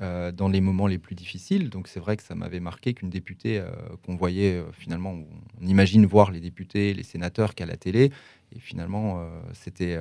euh, 0.00 0.30
dans 0.30 0.48
les 0.48 0.60
moments 0.60 0.86
les 0.86 0.98
plus 0.98 1.16
difficiles. 1.16 1.70
Donc 1.70 1.88
c'est 1.88 1.98
vrai 1.98 2.16
que 2.16 2.22
ça 2.22 2.36
m'avait 2.36 2.60
marqué 2.60 2.94
qu'une 2.94 3.10
députée 3.10 3.60
qu'on 4.06 4.14
voyait 4.14 4.62
finalement, 4.72 5.18
on 5.60 5.66
imagine 5.66 6.06
voir 6.06 6.30
les 6.30 6.38
députés, 6.38 6.94
les 6.94 7.02
sénateurs 7.02 7.56
qu'à 7.56 7.66
la 7.66 7.76
télé, 7.76 8.12
et 8.54 8.60
finalement, 8.60 9.28
c'était 9.54 10.00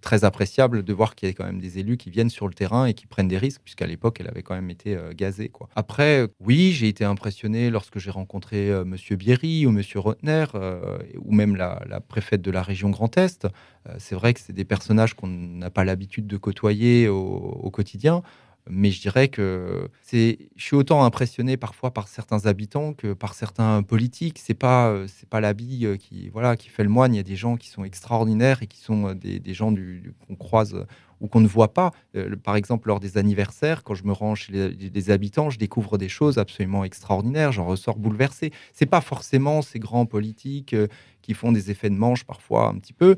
très 0.00 0.24
appréciable 0.24 0.82
de 0.82 0.92
voir 0.92 1.14
qu'il 1.14 1.28
y 1.28 1.32
a 1.32 1.34
quand 1.34 1.44
même 1.44 1.60
des 1.60 1.78
élus 1.78 1.96
qui 1.96 2.10
viennent 2.10 2.30
sur 2.30 2.48
le 2.48 2.54
terrain 2.54 2.86
et 2.86 2.94
qui 2.94 3.06
prennent 3.06 3.28
des 3.28 3.38
risques, 3.38 3.60
puisqu'à 3.62 3.86
l'époque, 3.86 4.18
elle 4.20 4.28
avait 4.28 4.42
quand 4.42 4.54
même 4.54 4.70
été 4.70 4.96
euh, 4.96 5.12
gazée. 5.14 5.48
Quoi. 5.48 5.68
Après, 5.76 6.28
oui, 6.40 6.72
j'ai 6.72 6.88
été 6.88 7.04
impressionné 7.04 7.70
lorsque 7.70 7.98
j'ai 7.98 8.10
rencontré 8.10 8.70
euh, 8.70 8.84
Monsieur 8.84 9.16
Bierry 9.16 9.66
ou 9.66 9.70
Monsieur 9.70 10.00
Rotner, 10.00 10.46
euh, 10.54 10.98
ou 11.18 11.32
même 11.32 11.56
la, 11.56 11.82
la 11.88 12.00
préfète 12.00 12.42
de 12.42 12.50
la 12.50 12.62
région 12.62 12.90
Grand 12.90 13.16
Est. 13.16 13.46
C'est 13.96 14.14
vrai 14.14 14.34
que 14.34 14.40
c'est 14.40 14.52
des 14.52 14.66
personnages 14.66 15.14
qu'on 15.14 15.28
n'a 15.28 15.70
pas 15.70 15.82
l'habitude 15.82 16.26
de 16.26 16.36
côtoyer 16.36 17.08
au 17.08 17.70
quotidien. 17.70 18.22
Mais 18.70 18.90
je 18.90 19.00
dirais 19.00 19.28
que 19.28 19.88
je 20.10 20.36
suis 20.56 20.76
autant 20.76 21.04
impressionné 21.04 21.56
parfois 21.56 21.92
par 21.92 22.08
certains 22.08 22.46
habitants 22.46 22.92
que 22.92 23.12
par 23.12 23.34
certains 23.34 23.82
politiques. 23.82 24.38
C'est 24.38 24.54
pas, 24.54 24.88
euh, 24.88 25.06
pas 25.30 25.40
l'habit 25.40 25.86
euh, 25.86 25.96
qui, 25.96 26.28
voilà, 26.28 26.56
qui 26.56 26.68
fait 26.68 26.82
le 26.82 26.88
moine. 26.88 27.14
Il 27.14 27.16
y 27.16 27.20
a 27.20 27.24
des 27.24 27.36
gens 27.36 27.56
qui 27.56 27.68
sont 27.68 27.84
extraordinaires 27.84 28.62
et 28.62 28.66
qui 28.66 28.78
sont 28.78 29.08
euh, 29.08 29.14
des, 29.14 29.54
gens 29.54 29.74
qu'on 30.26 30.36
croise 30.36 30.86
ou 31.20 31.26
qu'on 31.26 31.40
ne 31.40 31.48
voit 31.48 31.74
pas. 31.74 31.90
Par 32.44 32.54
exemple, 32.54 32.88
lors 32.88 33.00
des 33.00 33.18
anniversaires, 33.18 33.82
quand 33.82 33.94
je 33.94 34.04
me 34.04 34.12
rends 34.12 34.36
chez 34.36 34.52
les, 34.52 35.10
habitants, 35.10 35.50
je 35.50 35.58
découvre 35.58 35.98
des 35.98 36.08
choses 36.08 36.38
absolument 36.38 36.84
extraordinaires. 36.84 37.50
J'en 37.50 37.66
ressors 37.66 37.98
bouleversé. 37.98 38.52
C'est 38.72 38.86
pas 38.86 39.00
forcément 39.00 39.62
ces 39.62 39.80
grands 39.80 40.06
politiques 40.06 40.76
qui 41.22 41.34
font 41.34 41.50
des 41.50 41.72
effets 41.72 41.90
de 41.90 41.96
manche 41.96 42.24
parfois 42.24 42.68
un 42.68 42.74
petit 42.74 42.92
peu 42.92 43.16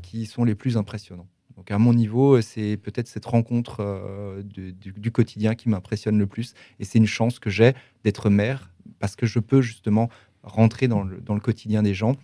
qui 0.00 0.24
sont 0.24 0.44
les 0.44 0.54
plus 0.54 0.78
impressionnants. 0.78 1.26
Donc 1.56 1.70
à 1.70 1.78
mon 1.78 1.92
niveau, 1.94 2.40
c'est 2.40 2.76
peut-être 2.76 3.08
cette 3.08 3.26
rencontre 3.26 3.76
euh, 3.80 4.42
du, 4.42 4.72
du 4.72 5.10
quotidien 5.12 5.54
qui 5.54 5.68
m'impressionne 5.68 6.18
le 6.18 6.26
plus. 6.26 6.54
Et 6.80 6.84
c'est 6.84 6.98
une 6.98 7.06
chance 7.06 7.38
que 7.38 7.50
j'ai 7.50 7.74
d'être 8.04 8.30
maire 8.30 8.70
parce 8.98 9.16
que 9.16 9.26
je 9.26 9.38
peux 9.38 9.60
justement 9.60 10.08
rentrer 10.42 10.88
dans 10.88 11.02
le, 11.02 11.20
dans 11.20 11.34
le 11.34 11.40
quotidien 11.40 11.82
des 11.82 11.94
gens, 11.94 12.16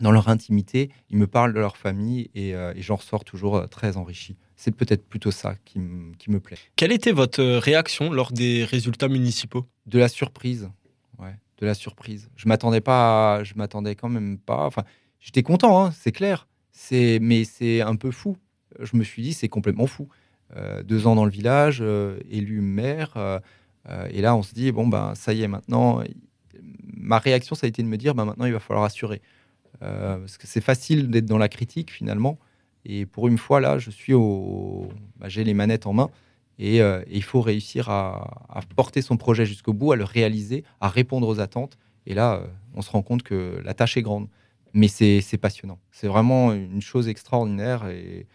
dans 0.00 0.10
leur 0.10 0.28
intimité. 0.28 0.90
Ils 1.10 1.16
me 1.16 1.26
parlent 1.26 1.52
de 1.52 1.60
leur 1.60 1.76
famille 1.76 2.30
et, 2.34 2.54
euh, 2.54 2.72
et 2.74 2.82
j'en 2.82 2.96
ressors 2.96 3.24
toujours 3.24 3.56
euh, 3.56 3.66
très 3.66 3.96
enrichi. 3.96 4.36
C'est 4.56 4.74
peut-être 4.74 5.06
plutôt 5.06 5.30
ça 5.30 5.56
qui, 5.64 5.78
me 5.78 6.38
plaît. 6.40 6.58
Quelle 6.76 6.92
était 6.92 7.12
votre 7.12 7.40
euh, 7.42 7.58
réaction 7.58 8.12
lors 8.12 8.32
des 8.32 8.64
résultats 8.64 9.08
municipaux? 9.08 9.66
De 9.86 9.98
la 9.98 10.08
surprise, 10.08 10.70
ouais, 11.18 11.36
de 11.58 11.66
la 11.66 11.74
surprise. 11.74 12.30
Je 12.36 12.48
m'attendais 12.48 12.80
pas, 12.80 13.36
à- 13.36 13.44
je 13.44 13.54
m'attendais 13.54 13.94
quand 13.96 14.08
même 14.08 14.38
pas. 14.38 14.64
Enfin, 14.66 14.84
j'étais 15.20 15.42
content, 15.42 15.84
hein, 15.84 15.90
c'est 15.92 16.12
clair. 16.12 16.48
C'est, 16.70 17.18
mais 17.20 17.44
c'est 17.44 17.80
un 17.80 17.96
peu 17.96 18.10
fou. 18.10 18.36
Je 18.80 18.96
me 18.96 19.04
suis 19.04 19.22
dit, 19.22 19.32
c'est 19.32 19.48
complètement 19.48 19.86
fou. 19.86 20.08
Euh, 20.56 20.82
deux 20.82 21.06
ans 21.06 21.14
dans 21.14 21.24
le 21.24 21.30
village, 21.30 21.78
euh, 21.80 22.18
élu 22.30 22.60
maire, 22.60 23.12
euh, 23.16 23.38
et 24.10 24.20
là 24.20 24.36
on 24.36 24.42
se 24.42 24.52
dit 24.52 24.70
bon 24.70 24.86
ben 24.86 25.14
ça 25.14 25.32
y 25.32 25.42
est 25.42 25.48
maintenant. 25.48 26.02
Ma 26.94 27.18
réaction 27.18 27.54
ça 27.54 27.66
a 27.66 27.68
été 27.68 27.82
de 27.82 27.88
me 27.88 27.96
dire 27.96 28.14
ben 28.14 28.24
maintenant 28.24 28.44
il 28.44 28.52
va 28.52 28.60
falloir 28.60 28.84
assurer, 28.84 29.22
parce 29.80 30.36
que 30.36 30.46
c'est 30.46 30.60
facile 30.60 31.10
d'être 31.10 31.26
dans 31.26 31.38
la 31.38 31.48
critique 31.48 31.90
finalement. 31.90 32.38
Et 32.84 33.06
pour 33.06 33.28
une 33.28 33.38
fois 33.38 33.60
là, 33.60 33.78
je 33.78 33.90
suis 33.90 34.12
au, 34.12 34.88
bah, 35.18 35.28
j'ai 35.28 35.44
les 35.44 35.54
manettes 35.54 35.86
en 35.86 35.92
main. 35.92 36.10
Et, 36.58 36.80
il 37.10 37.22
faut 37.22 37.40
réussir 37.40 37.88
à, 37.88 38.46
à 38.48 38.60
porter 38.76 39.02
son 39.02 39.16
projet 39.16 39.46
jusqu'au 39.46 39.72
bout, 39.72 39.92
à 39.92 39.96
le 39.96 40.04
réaliser, 40.04 40.64
à 40.80 40.88
répondre 40.88 41.26
aux 41.26 41.40
attentes. 41.40 41.78
Et 42.06 42.14
là, 42.14 42.42
on 42.74 42.82
se 42.82 42.90
rend 42.90 43.02
compte 43.02 43.22
que 43.22 43.60
la 43.64 43.74
tâche 43.74 43.96
est 43.96 44.02
grande. 44.02 44.28
Mais 44.74 44.88
c'est 44.88 45.38
passionnant. 45.40 45.78
C'est 45.90 46.06
vraiment 46.06 46.52
une 46.52 46.82
chose 46.82 47.08
extraordinaire 47.08 47.88
et, 47.88 48.26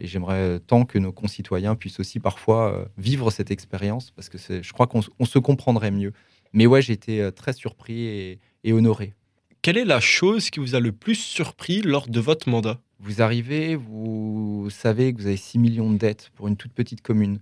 et 0.00 0.06
j'aimerais 0.06 0.58
tant 0.66 0.84
que 0.84 0.98
nos 0.98 1.12
concitoyens 1.12 1.76
puissent 1.76 2.00
aussi 2.00 2.18
parfois 2.18 2.74
euh, 2.74 2.84
vivre 2.98 3.30
cette 3.30 3.50
expérience 3.50 4.10
parce 4.10 4.28
que 4.28 4.38
je 4.38 4.72
crois 4.72 4.86
qu'on 4.86 5.02
se 5.02 5.38
comprendrait 5.38 5.90
mieux. 5.90 6.12
Mais 6.52 6.66
ouais, 6.66 6.82
j'ai 6.82 6.94
été 6.94 7.20
euh, 7.20 7.30
très 7.30 7.52
surpris 7.52 8.06
et, 8.06 8.40
et 8.64 8.72
honoré. 8.72 9.14
Quelle 9.62 9.76
est 9.76 9.84
la 9.84 10.00
chose 10.00 10.50
qui 10.50 10.58
vous 10.58 10.74
a 10.74 10.80
le 10.80 10.90
plus 10.90 11.16
surpris 11.16 11.82
lors 11.82 12.08
de 12.08 12.18
votre 12.18 12.48
mandat? 12.48 12.80
Vous 12.98 13.22
arrivez, 13.22 13.76
vous 13.76 14.68
savez 14.70 15.12
que 15.12 15.20
vous 15.20 15.26
avez 15.26 15.36
6 15.36 15.58
millions 15.58 15.90
de 15.90 15.98
dettes 15.98 16.30
pour 16.34 16.48
une 16.48 16.56
toute 16.56 16.72
petite 16.72 17.02
commune. 17.02 17.40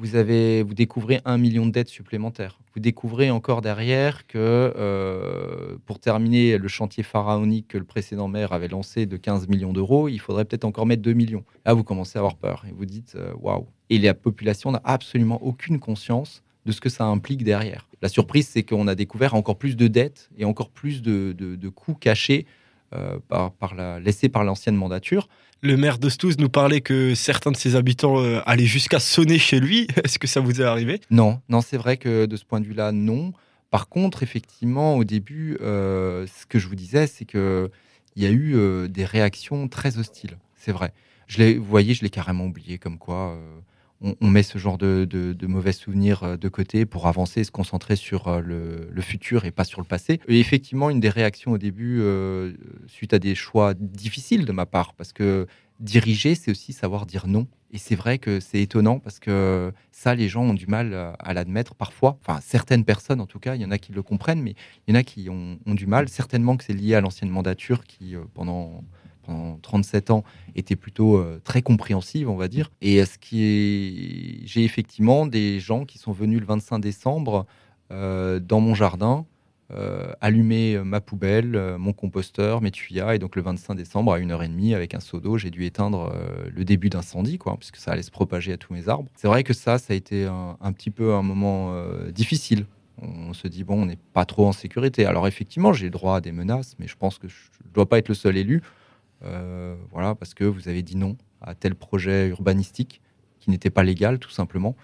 Vous, 0.00 0.16
avez, 0.16 0.62
vous 0.62 0.72
découvrez 0.72 1.20
1 1.26 1.36
million 1.36 1.66
de 1.66 1.72
dettes 1.72 1.90
supplémentaires. 1.90 2.58
Vous 2.74 2.80
découvrez 2.80 3.30
encore 3.30 3.60
derrière 3.60 4.26
que 4.26 4.72
euh, 4.74 5.76
pour 5.84 5.98
terminer 5.98 6.56
le 6.56 6.68
chantier 6.68 7.02
pharaonique 7.02 7.68
que 7.68 7.76
le 7.76 7.84
précédent 7.84 8.26
maire 8.26 8.54
avait 8.54 8.68
lancé 8.68 9.04
de 9.04 9.18
15 9.18 9.48
millions 9.48 9.74
d'euros, 9.74 10.08
il 10.08 10.18
faudrait 10.18 10.46
peut-être 10.46 10.64
encore 10.64 10.86
mettre 10.86 11.02
2 11.02 11.12
millions. 11.12 11.44
Là, 11.66 11.74
vous 11.74 11.84
commencez 11.84 12.16
à 12.18 12.20
avoir 12.20 12.36
peur 12.36 12.64
et 12.66 12.72
vous 12.72 12.86
dites 12.86 13.12
euh, 13.16 13.34
waouh. 13.38 13.66
Et 13.90 13.98
la 13.98 14.14
population 14.14 14.72
n'a 14.72 14.80
absolument 14.84 15.42
aucune 15.42 15.78
conscience 15.78 16.42
de 16.64 16.72
ce 16.72 16.80
que 16.80 16.88
ça 16.88 17.04
implique 17.04 17.44
derrière. 17.44 17.86
La 18.00 18.08
surprise, 18.08 18.48
c'est 18.48 18.62
qu'on 18.62 18.88
a 18.88 18.94
découvert 18.94 19.34
encore 19.34 19.56
plus 19.58 19.76
de 19.76 19.86
dettes 19.86 20.30
et 20.38 20.46
encore 20.46 20.70
plus 20.70 21.02
de, 21.02 21.34
de- 21.36 21.56
de 21.56 21.68
coûts 21.68 21.94
cachés 21.94 22.46
euh, 22.94 23.18
par, 23.28 23.52
par 23.52 23.74
la, 23.74 24.00
laissés 24.00 24.30
par 24.30 24.44
l'ancienne 24.44 24.76
mandature. 24.76 25.28
Le 25.62 25.76
maire 25.76 25.98
d'Ostouze 25.98 26.38
nous 26.38 26.48
parlait 26.48 26.80
que 26.80 27.14
certains 27.14 27.52
de 27.52 27.56
ses 27.56 27.76
habitants 27.76 28.18
euh, 28.18 28.40
allaient 28.46 28.64
jusqu'à 28.64 28.98
sonner 28.98 29.38
chez 29.38 29.60
lui. 29.60 29.86
Est-ce 30.04 30.18
que 30.18 30.26
ça 30.26 30.40
vous 30.40 30.62
est 30.62 30.64
arrivé? 30.64 31.00
Non, 31.10 31.42
non, 31.50 31.60
c'est 31.60 31.76
vrai 31.76 31.98
que 31.98 32.24
de 32.24 32.36
ce 32.36 32.46
point 32.46 32.60
de 32.60 32.66
vue-là, 32.66 32.92
non. 32.92 33.34
Par 33.70 33.88
contre, 33.90 34.22
effectivement, 34.22 34.96
au 34.96 35.04
début, 35.04 35.58
euh, 35.60 36.26
ce 36.26 36.46
que 36.46 36.58
je 36.58 36.66
vous 36.66 36.76
disais, 36.76 37.06
c'est 37.06 37.26
que 37.26 37.70
il 38.16 38.22
y 38.22 38.26
a 38.26 38.30
eu 38.30 38.56
euh, 38.56 38.88
des 38.88 39.04
réactions 39.04 39.68
très 39.68 39.98
hostiles. 39.98 40.38
C'est 40.56 40.72
vrai. 40.72 40.94
Je 41.26 41.58
vous 41.58 41.64
voyez, 41.64 41.92
je 41.92 42.02
l'ai 42.02 42.10
carrément 42.10 42.46
oublié, 42.46 42.78
comme 42.78 42.98
quoi 42.98 43.38
on, 44.00 44.28
met 44.28 44.42
ce 44.42 44.58
genre 44.58 44.78
de, 44.78 45.36
mauvais 45.46 45.72
souvenirs 45.72 46.22
euh, 46.22 46.36
de 46.36 46.48
côté 46.48 46.86
pour 46.86 47.06
avancer 47.06 47.44
se 47.44 47.50
concentrer 47.50 47.96
sur 47.96 48.28
euh, 48.28 48.40
le, 48.40 49.02
futur 49.02 49.44
et 49.44 49.50
pas 49.50 49.64
sur 49.64 49.80
le 49.80 49.86
passé. 49.86 50.20
Et 50.28 50.40
effectivement, 50.40 50.90
une 50.90 51.00
des 51.00 51.08
réactions 51.08 51.52
au 51.52 51.58
début, 51.58 52.00
euh, 52.00 52.52
suite 52.86 53.12
à 53.12 53.18
des 53.18 53.34
choix 53.34 53.74
difficiles 53.74 54.44
de 54.44 54.52
ma 54.52 54.66
part, 54.66 54.94
parce 54.94 55.12
que 55.12 55.46
diriger, 55.80 56.34
c'est 56.34 56.50
aussi 56.50 56.72
savoir 56.72 57.06
dire 57.06 57.26
non. 57.26 57.46
Et 57.72 57.78
c'est 57.78 57.94
vrai 57.94 58.18
que 58.18 58.40
c'est 58.40 58.60
étonnant 58.60 58.98
parce 58.98 59.20
que 59.20 59.72
ça, 59.92 60.14
les 60.14 60.28
gens 60.28 60.42
ont 60.42 60.54
du 60.54 60.66
mal 60.66 61.14
à, 61.18 61.34
l'admettre 61.34 61.74
parfois. 61.76 62.18
Enfin, 62.20 62.40
certaines 62.42 62.84
personnes, 62.84 63.20
en 63.20 63.26
tout 63.26 63.38
cas, 63.38 63.54
il 63.54 63.62
y 63.62 63.64
en 63.64 63.70
a 63.70 63.78
qui 63.78 63.92
le 63.92 64.02
comprennent, 64.02 64.42
mais 64.42 64.56
il 64.86 64.94
y 64.94 64.96
en 64.96 65.00
a 65.00 65.04
qui 65.04 65.30
ont, 65.30 65.58
ont 65.64 65.74
du 65.74 65.86
mal. 65.86 66.08
Certainement 66.08 66.56
que 66.56 66.64
c'est 66.64 66.72
lié 66.72 66.96
à 66.96 67.00
l'ancienne 67.00 67.30
mandature 67.30 67.84
qui, 67.84 68.16
pendant, 68.34 68.82
pendant 69.30 69.58
37 69.62 70.10
ans, 70.10 70.24
était 70.56 70.76
plutôt 70.76 71.16
euh, 71.16 71.40
très 71.44 71.62
compréhensive, 71.62 72.28
on 72.28 72.36
va 72.36 72.48
dire. 72.48 72.70
Et 72.80 73.04
ce 73.04 73.16
qui 73.18 73.42
est... 73.44 74.46
j'ai 74.46 74.64
effectivement 74.64 75.26
des 75.26 75.60
gens 75.60 75.84
qui 75.84 75.98
sont 75.98 76.12
venus 76.12 76.40
le 76.40 76.46
25 76.46 76.80
décembre 76.80 77.46
euh, 77.92 78.38
dans 78.38 78.60
mon 78.60 78.74
jardin 78.74 79.26
euh, 79.72 80.12
allumer 80.20 80.74
euh, 80.74 80.82
ma 80.82 81.00
poubelle, 81.00 81.76
mon 81.78 81.92
composteur, 81.92 82.60
mes 82.60 82.72
tuyas. 82.72 83.14
Et 83.14 83.18
donc 83.20 83.36
le 83.36 83.42
25 83.42 83.74
décembre, 83.74 84.12
à 84.12 84.18
1h30, 84.18 84.74
avec 84.74 84.94
un 84.94 85.00
seau 85.00 85.20
d'eau, 85.20 85.38
j'ai 85.38 85.50
dû 85.50 85.64
éteindre 85.64 86.12
le 86.52 86.64
début 86.64 86.88
d'incendie, 86.88 87.38
quoi, 87.38 87.56
puisque 87.56 87.76
ça 87.76 87.92
allait 87.92 88.02
se 88.02 88.10
propager 88.10 88.52
à 88.52 88.56
tous 88.56 88.72
mes 88.72 88.88
arbres. 88.88 89.08
C'est 89.14 89.28
vrai 89.28 89.44
que 89.44 89.52
ça, 89.52 89.78
ça 89.78 89.92
a 89.92 89.96
été 89.96 90.26
un, 90.26 90.56
un 90.60 90.72
petit 90.72 90.90
peu 90.90 91.14
un 91.14 91.22
moment 91.22 91.72
difficile. 92.10 92.66
On 93.00 93.32
se 93.32 93.48
dit, 93.48 93.64
bon, 93.64 93.82
on 93.82 93.86
n'est 93.86 93.98
pas 94.12 94.24
trop 94.24 94.46
en 94.46 94.52
sécurité. 94.52 95.06
Alors 95.06 95.26
effectivement, 95.26 95.72
j'ai 95.72 95.86
le 95.86 95.92
droit 95.92 96.16
à 96.16 96.20
des 96.20 96.32
menaces, 96.32 96.74
mais 96.78 96.86
je 96.86 96.96
pense 96.96 97.18
que 97.18 97.28
je 97.28 97.36
ne 97.64 97.72
dois 97.72 97.88
pas 97.88 97.98
être 97.98 98.08
le 98.08 98.14
seul 98.14 98.36
élu. 98.36 98.62
Euh, 99.22 99.76
voilà, 99.90 100.14
parce 100.14 100.34
que 100.34 100.44
vous 100.44 100.68
avez 100.68 100.82
dit 100.82 100.96
non 100.96 101.16
à 101.40 101.54
tel 101.54 101.74
projet 101.74 102.28
urbanistique 102.28 103.00
qui 103.38 103.50
n'était 103.50 103.70
pas 103.70 103.82
légal, 103.82 104.18
tout 104.18 104.30
simplement. 104.30 104.76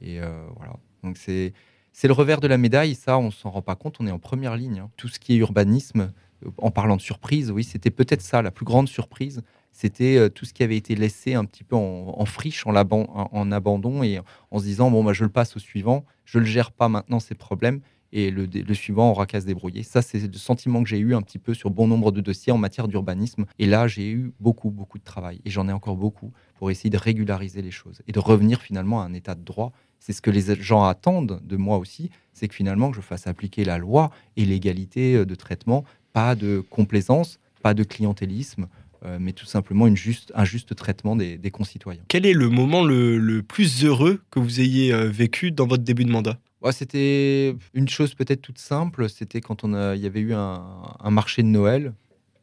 Et 0.00 0.20
euh, 0.20 0.46
voilà. 0.56 0.74
Donc 1.02 1.16
c'est 1.16 1.52
c'est 1.92 2.08
le 2.08 2.14
revers 2.14 2.40
de 2.40 2.46
la 2.48 2.56
médaille, 2.56 2.94
ça, 2.94 3.18
on 3.18 3.30
s'en 3.30 3.50
rend 3.50 3.60
pas 3.62 3.74
compte, 3.74 3.96
on 4.00 4.06
est 4.06 4.10
en 4.10 4.18
première 4.18 4.56
ligne. 4.56 4.78
hein. 4.80 4.90
Tout 4.96 5.08
ce 5.08 5.18
qui 5.18 5.34
est 5.34 5.36
urbanisme, 5.36 6.12
euh, 6.46 6.50
en 6.58 6.70
parlant 6.70 6.96
de 6.96 7.02
surprise, 7.02 7.50
oui, 7.50 7.64
c'était 7.64 7.90
peut-être 7.90 8.22
ça, 8.22 8.40
la 8.40 8.50
plus 8.50 8.64
grande 8.64 8.88
surprise, 8.88 9.42
c'était 9.72 10.28
tout 10.30 10.44
ce 10.46 10.52
qui 10.54 10.62
avait 10.62 10.76
été 10.76 10.94
laissé 10.94 11.34
un 11.34 11.44
petit 11.44 11.64
peu 11.64 11.76
en, 11.76 12.24
friche, 12.24 12.66
en- 12.66 12.74
en 12.74 13.52
abandon, 13.52 14.02
et 14.02 14.20
en 14.50 14.58
se 14.58 14.64
disant, 14.64 14.90
bon, 14.90 15.04
bah, 15.04 15.12
je 15.12 15.24
le 15.24 15.30
passe 15.30 15.56
au 15.56 15.60
suivant, 15.60 16.04
je 16.24 16.38
le 16.38 16.44
gère 16.46 16.72
pas 16.72 16.88
maintenant, 16.88 17.20
ces 17.20 17.34
problèmes, 17.34 17.80
et 18.12 18.30
le, 18.30 18.74
suivant 18.74 19.10
aura 19.10 19.26
qu'à 19.26 19.40
se 19.40 19.46
débrouiller. 19.46 19.82
Ça, 19.82 20.02
c'est 20.02 20.20
le 20.20 20.38
sentiment 20.38 20.82
que 20.82 20.88
j'ai 20.88 20.98
eu 20.98 21.14
un 21.14 21.22
petit 21.22 21.38
peu 21.38 21.54
sur 21.54 21.70
bon 21.70 21.88
nombre 21.88 22.12
de 22.12 22.20
dossiers 22.20 22.52
en 22.52 22.58
matière 22.58 22.88
d'urbanisme, 22.88 23.46
et 23.58 23.66
là, 23.66 23.88
j'ai 23.88 24.10
eu 24.10 24.32
beaucoup, 24.38 24.70
beaucoup 24.70 24.98
de 24.98 25.04
travail, 25.04 25.40
et 25.44 25.50
j'en 25.50 25.68
ai 25.68 25.72
encore 25.72 25.96
beaucoup, 25.96 26.32
pour 26.56 26.70
essayer 26.70 26.90
de 26.90 26.98
régulariser 26.98 27.62
les 27.62 27.70
choses, 27.70 28.02
et 28.06 28.12
de 28.12 28.18
revenir 28.18 28.60
finalement 28.60 29.00
à 29.02 29.04
un 29.04 29.14
état 29.14 29.34
de 29.34 29.42
droit. 29.42 29.72
C'est 29.98 30.12
ce 30.12 30.20
que 30.20 30.30
les 30.30 30.60
gens 30.60 30.84
attendent 30.84 31.40
de 31.42 31.56
moi 31.56 31.78
aussi, 31.78 32.10
c'est 32.32 32.48
que 32.48 32.54
finalement 32.54 32.90
que 32.90 32.96
je 32.96 33.00
fasse 33.00 33.26
appliquer 33.26 33.64
la 33.64 33.78
loi 33.78 34.10
et 34.36 34.44
l'égalité 34.44 35.16
euh, 35.16 35.24
de 35.24 35.34
traitement, 35.34 35.84
pas 36.12 36.34
de 36.34 36.60
complaisance, 36.60 37.38
pas 37.62 37.72
de 37.72 37.84
clientélisme, 37.84 38.66
euh, 39.04 39.18
mais 39.20 39.32
tout 39.32 39.46
simplement 39.46 39.86
une 39.86 39.96
juste, 39.96 40.32
un 40.34 40.44
juste 40.44 40.74
traitement 40.74 41.16
des, 41.16 41.38
concitoyens. 41.50 42.02
Quel 42.08 42.26
est 42.26 42.32
le 42.32 42.48
moment 42.48 42.84
le, 42.84 43.18
le 43.18 43.42
plus 43.42 43.84
heureux 43.84 44.20
que 44.30 44.38
vous 44.38 44.60
ayez 44.60 44.92
euh, 44.92 45.08
vécu 45.08 45.50
dans 45.50 45.66
votre 45.66 45.82
début 45.82 46.04
de 46.04 46.10
mandat? 46.10 46.38
C'était 46.70 47.56
une 47.74 47.88
chose 47.88 48.14
peut-être 48.14 48.40
toute 48.42 48.58
simple, 48.58 49.08
c'était 49.08 49.40
quand 49.40 49.64
on 49.64 49.74
a, 49.74 49.96
il 49.96 50.02
y 50.02 50.06
avait 50.06 50.20
eu 50.20 50.32
un, 50.32 51.10
marché 51.10 51.42
de 51.42 51.48
Noël 51.48 51.92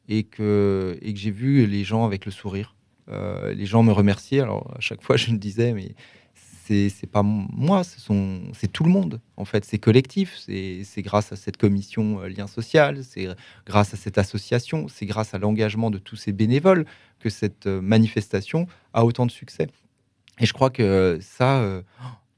et 0.10 0.24
que, 0.24 0.98
et 1.02 1.14
que 1.14 1.20
j'ai 1.20 1.32
vu 1.32 1.66
les 1.66 1.84
gens 1.86 2.04
avec 2.04 2.26
le 2.26 2.32
sourire. 2.32 2.76
Euh, 3.10 3.54
les 3.54 3.66
gens 3.66 3.82
me 3.82 3.94
remerciaient. 3.94 4.42
Alors 4.42 4.74
à 4.76 4.82
chaque 4.82 5.02
fois, 5.02 5.16
je 5.18 5.32
me 5.32 5.38
disais, 5.38 5.74
mais 5.74 5.96
c'est 6.90 7.10
pas 7.10 7.24
moi, 7.24 7.84
c'est 7.84 8.72
tout 8.72 8.84
le 8.84 8.92
monde 8.92 9.20
en 9.38 9.46
fait, 9.46 9.66
c'est 9.66 9.80
collectif. 9.80 10.38
C'est 10.38 11.02
grâce 11.02 11.32
à 11.32 11.36
cette 11.36 11.58
commission 11.58 12.22
euh, 12.22 12.28
lien 12.28 12.48
social, 12.48 13.04
c'est 13.04 13.28
grâce 13.66 13.94
à 13.94 13.98
cette 13.98 14.18
association, 14.18 14.88
c'est 14.88 15.06
grâce 15.06 15.34
à 15.34 15.40
l'engagement 15.40 15.90
de 15.90 15.98
tous 15.98 16.16
ces 16.16 16.32
bénévoles 16.32 16.86
que 17.20 17.30
cette 17.30 17.68
euh, 17.68 17.82
manifestation 17.82 18.68
a 18.94 19.06
autant 19.06 19.26
de 19.26 19.32
succès. 19.32 19.68
Et 20.40 20.46
je 20.46 20.54
crois 20.54 20.70
que 20.70 21.20
ça, 21.22 21.60
euh, 21.60 21.82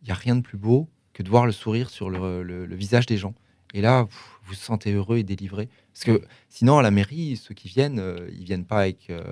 il 0.02 0.06
n'y 0.06 0.12
a 0.12 0.16
rien 0.16 0.36
de 0.36 0.42
plus 0.42 0.58
beau 0.58 0.88
de 1.22 1.30
voir 1.30 1.46
le 1.46 1.52
sourire 1.52 1.90
sur 1.90 2.10
le, 2.10 2.66
visage 2.76 3.06
des 3.06 3.18
gens. 3.18 3.34
Et 3.74 3.82
là, 3.82 4.04
vous 4.04 4.10
vous 4.48 4.54
sentez 4.54 4.92
heureux 4.92 5.18
et 5.18 5.24
délivré. 5.24 5.70
Parce 5.94 6.04
que 6.04 6.26
sinon, 6.50 6.78
à 6.78 6.82
la 6.82 6.92
mairie, 6.92 7.38
ceux 7.38 7.54
qui 7.54 7.68
viennent, 7.68 8.00
euh, 8.00 8.30
ils 8.34 8.44
viennent 8.44 8.66
pas 8.66 8.80
avec. 8.82 9.10
euh, 9.10 9.24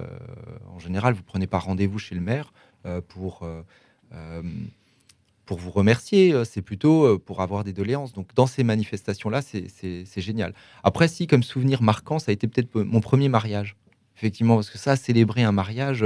en 0.74 0.80
général, 0.80 1.14
vous 1.14 1.24
prenez 1.24 1.48
pas 1.48 1.60
rendez-vous 1.60 2.00
chez 2.00 2.16
le 2.16 2.22
maire 2.22 2.54
euh, 2.86 3.02
pour. 3.06 3.44
euh, 3.44 4.44
pour 5.46 5.58
vous 5.58 5.72
remercier, 5.72 6.46
c'est 6.46 6.62
plutôt 6.62 7.18
pour 7.18 7.42
avoir 7.42 7.64
des 7.64 7.74
doléances. 7.74 8.14
Donc, 8.14 8.36
dans 8.36 8.46
ces 8.46 8.64
manifestations-là, 8.64 9.42
c'est- 9.42 10.22
génial. 10.22 10.54
Après, 10.84 11.08
si, 11.08 11.26
comme 11.26 11.42
souvenir 11.42 11.82
marquant, 11.82 12.20
ça 12.20 12.30
a 12.30 12.34
été 12.34 12.48
peut-être 12.48 12.76
mon 12.76 13.02
premier 13.02 13.30
mariage. 13.30 13.76
Effectivement, 14.16 14.56
parce 14.58 14.70
que 14.70 14.78
ça, 14.78 14.96
célébrer 14.96 15.42
un 15.42 15.52
mariage, 15.52 16.06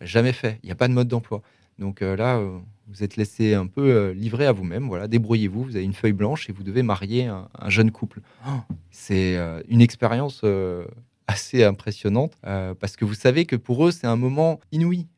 jamais 0.00 0.32
fait. 0.32 0.58
Il 0.62 0.66
n'y 0.66 0.72
a 0.72 0.74
pas 0.74 0.88
de 0.88 0.94
mode 0.94 1.08
d'emploi. 1.08 1.42
Donc 1.78 2.00
là, 2.00 2.40
vous 2.88 3.02
êtes 3.02 3.16
laissé 3.16 3.54
un 3.54 3.66
peu 3.66 3.82
euh, 3.82 4.14
livré 4.14 4.46
à 4.46 4.52
vous-même. 4.52 4.86
Voilà, 4.86 5.08
débrouillez-vous. 5.08 5.64
Vous 5.64 5.76
avez 5.76 5.84
une 5.84 5.92
feuille 5.92 6.12
blanche 6.12 6.48
et 6.48 6.52
vous 6.52 6.62
devez 6.62 6.82
marier 6.82 7.26
un, 7.26 7.48
un 7.58 7.68
jeune 7.68 7.90
couple. 7.90 8.20
Oh, 8.46 8.50
c'est 8.90 9.36
euh, 9.36 9.62
une 9.68 9.80
expérience 9.80 10.42
euh, 10.44 10.84
assez 11.26 11.64
impressionnante 11.64 12.34
parce 12.42 12.96
que 12.96 13.04
vous 13.04 13.14
savez 13.14 13.46
que 13.46 13.56
pour 13.56 13.86
eux, 13.86 13.90
c'est 13.90 14.06
un 14.06 14.16
moment 14.16 14.60
inouï, 14.70 15.08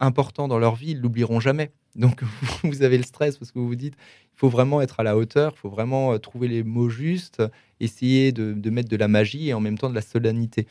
important 0.00 0.48
dans 0.48 0.58
leur 0.58 0.74
vie. 0.74 0.92
Ils 0.92 1.00
l'oublieront 1.00 1.40
jamais. 1.40 1.72
Donc 1.94 2.22
vous 2.64 2.82
avez 2.82 2.96
le 2.96 3.04
stress 3.04 3.36
parce 3.36 3.52
que 3.52 3.58
vous 3.58 3.68
vous 3.68 3.74
dites, 3.74 3.94
il 4.34 4.38
faut 4.38 4.48
vraiment 4.48 4.80
être 4.80 4.98
à 5.00 5.02
la 5.02 5.14
hauteur, 5.14 5.52
il 5.54 5.58
faut 5.58 5.68
vraiment 5.68 6.18
trouver 6.18 6.48
les 6.48 6.62
mots 6.62 6.88
justes, 6.88 7.42
essayer 7.80 8.32
de, 8.32 8.54
de 8.54 8.70
mettre 8.70 8.88
de 8.88 8.96
la 8.96 9.08
magie 9.08 9.50
et 9.50 9.54
en 9.54 9.60
même 9.60 9.76
temps 9.76 9.90
de 9.90 9.94
la 9.94 10.00
solennité. 10.00 10.66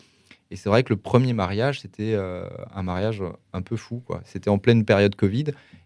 Et 0.51 0.57
c'est 0.57 0.69
vrai 0.69 0.83
que 0.83 0.93
le 0.93 0.97
premier 0.97 1.31
mariage, 1.31 1.79
c'était 1.79 2.13
euh, 2.13 2.45
un 2.75 2.83
mariage 2.83 3.23
un 3.53 3.61
peu 3.61 3.77
fou. 3.77 4.03
C'était 4.25 4.49
en 4.49 4.57
pleine 4.57 4.83
période 4.83 5.15
Covid. 5.15 5.45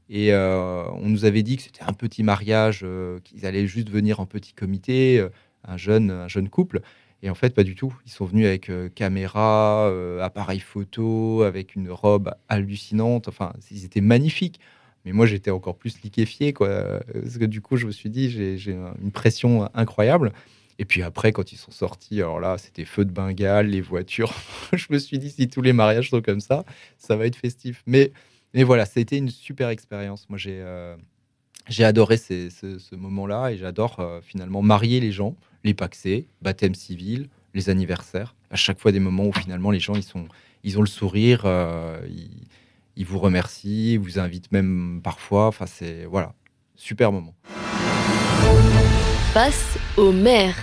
Et 0.09 0.33
euh, 0.33 0.83
on 0.91 1.09
nous 1.09 1.25
avait 1.25 1.43
dit 1.43 1.57
que 1.57 1.63
c'était 1.63 1.83
un 1.83 1.93
petit 1.93 2.23
mariage, 2.23 2.81
euh, 2.83 3.19
qu'ils 3.23 3.45
allaient 3.45 3.67
juste 3.67 3.89
venir 3.89 4.19
en 4.19 4.25
petit 4.25 4.53
comité, 4.53 5.19
euh, 5.19 5.29
un, 5.63 5.77
jeune, 5.77 6.11
un 6.11 6.27
jeune 6.27 6.49
couple. 6.49 6.81
Et 7.23 7.29
en 7.29 7.35
fait, 7.35 7.55
pas 7.55 7.63
du 7.63 7.75
tout. 7.75 7.95
Ils 8.05 8.11
sont 8.11 8.25
venus 8.25 8.45
avec 8.45 8.69
caméra, 8.93 9.91
appareil 10.21 10.59
photo, 10.59 11.41
avec 11.41 11.73
une 11.73 11.89
robe 11.89 12.35
hallucinante. 12.49 13.27
Enfin, 13.27 13.53
ils 13.71 13.83
étaient 13.83 14.01
magnifiques. 14.01 14.59
Mais 15.05 15.11
moi, 15.11 15.25
j'étais 15.25 15.49
encore 15.49 15.75
plus 15.75 15.99
liquéfié, 16.03 16.53
quoi. 16.53 17.01
Parce 17.13 17.37
que 17.39 17.45
du 17.45 17.61
coup, 17.61 17.77
je 17.77 17.87
me 17.87 17.91
suis 17.91 18.11
dit, 18.11 18.29
j'ai 18.29 18.77
une 19.01 19.11
pression 19.11 19.67
incroyable. 19.73 20.33
Et 20.77 20.85
puis 20.85 21.01
après, 21.01 21.31
quand 21.31 21.51
ils 21.51 21.57
sont 21.57 21.71
sortis, 21.71 22.21
alors 22.21 22.39
là, 22.39 22.57
c'était 22.57 22.85
feu 22.85 23.05
de 23.05 23.11
Bengale, 23.11 23.67
les 23.67 23.81
voitures. 23.81 24.33
je 24.73 24.87
me 24.89 24.99
suis 24.99 25.17
dit, 25.17 25.29
si 25.31 25.47
tous 25.47 25.61
les 25.61 25.73
mariages 25.73 26.09
sont 26.09 26.21
comme 26.21 26.41
ça, 26.41 26.65
ça 26.97 27.15
va 27.15 27.25
être 27.25 27.37
festif. 27.37 27.81
Mais, 27.87 28.11
mais 28.55 28.63
voilà, 28.63 28.85
ça 28.85 28.93
a 28.97 29.01
été 29.01 29.17
une 29.17 29.29
super 29.29 29.69
expérience. 29.69 30.27
Moi, 30.29 30.37
j'ai 30.39 30.59
euh, 30.61 30.95
j'ai 31.67 31.83
adoré 31.83 32.17
ces- 32.17 32.49
ce, 32.49 32.79
ce 32.79 32.95
moment-là 32.95 33.49
et 33.51 33.57
j'adore 33.57 33.99
euh, 33.99 34.21
finalement 34.21 34.61
marier 34.61 34.99
les 34.99 35.11
gens, 35.11 35.35
les 35.63 35.73
paxés, 35.73 36.27
baptême 36.41 36.73
civil, 36.73 37.27
les 37.53 37.69
anniversaires. 37.69 38.35
À 38.49 38.55
chaque 38.55 38.79
fois, 38.79 38.91
des 38.91 38.99
moments 38.99 39.25
où 39.25 39.33
finalement 39.33 39.71
les 39.71 39.79
gens 39.79 39.95
ils, 39.95 40.03
sont, 40.03 40.25
ils 40.63 40.77
ont 40.77 40.81
le 40.81 40.87
sourire, 40.87 41.41
euh, 41.45 41.99
ils, 42.09 42.29
ils 42.95 43.05
vous 43.05 43.19
remercient, 43.19 43.93
ils 43.93 43.99
vous 43.99 44.19
invitent 44.19 44.51
même 44.51 45.01
parfois. 45.03 45.47
Enfin, 45.47 45.65
c'est 45.65 46.05
voilà, 46.05 46.33
super 46.75 47.11
moment. 47.11 47.35
Face 49.33 49.77
au 49.97 50.13
maire. 50.13 50.55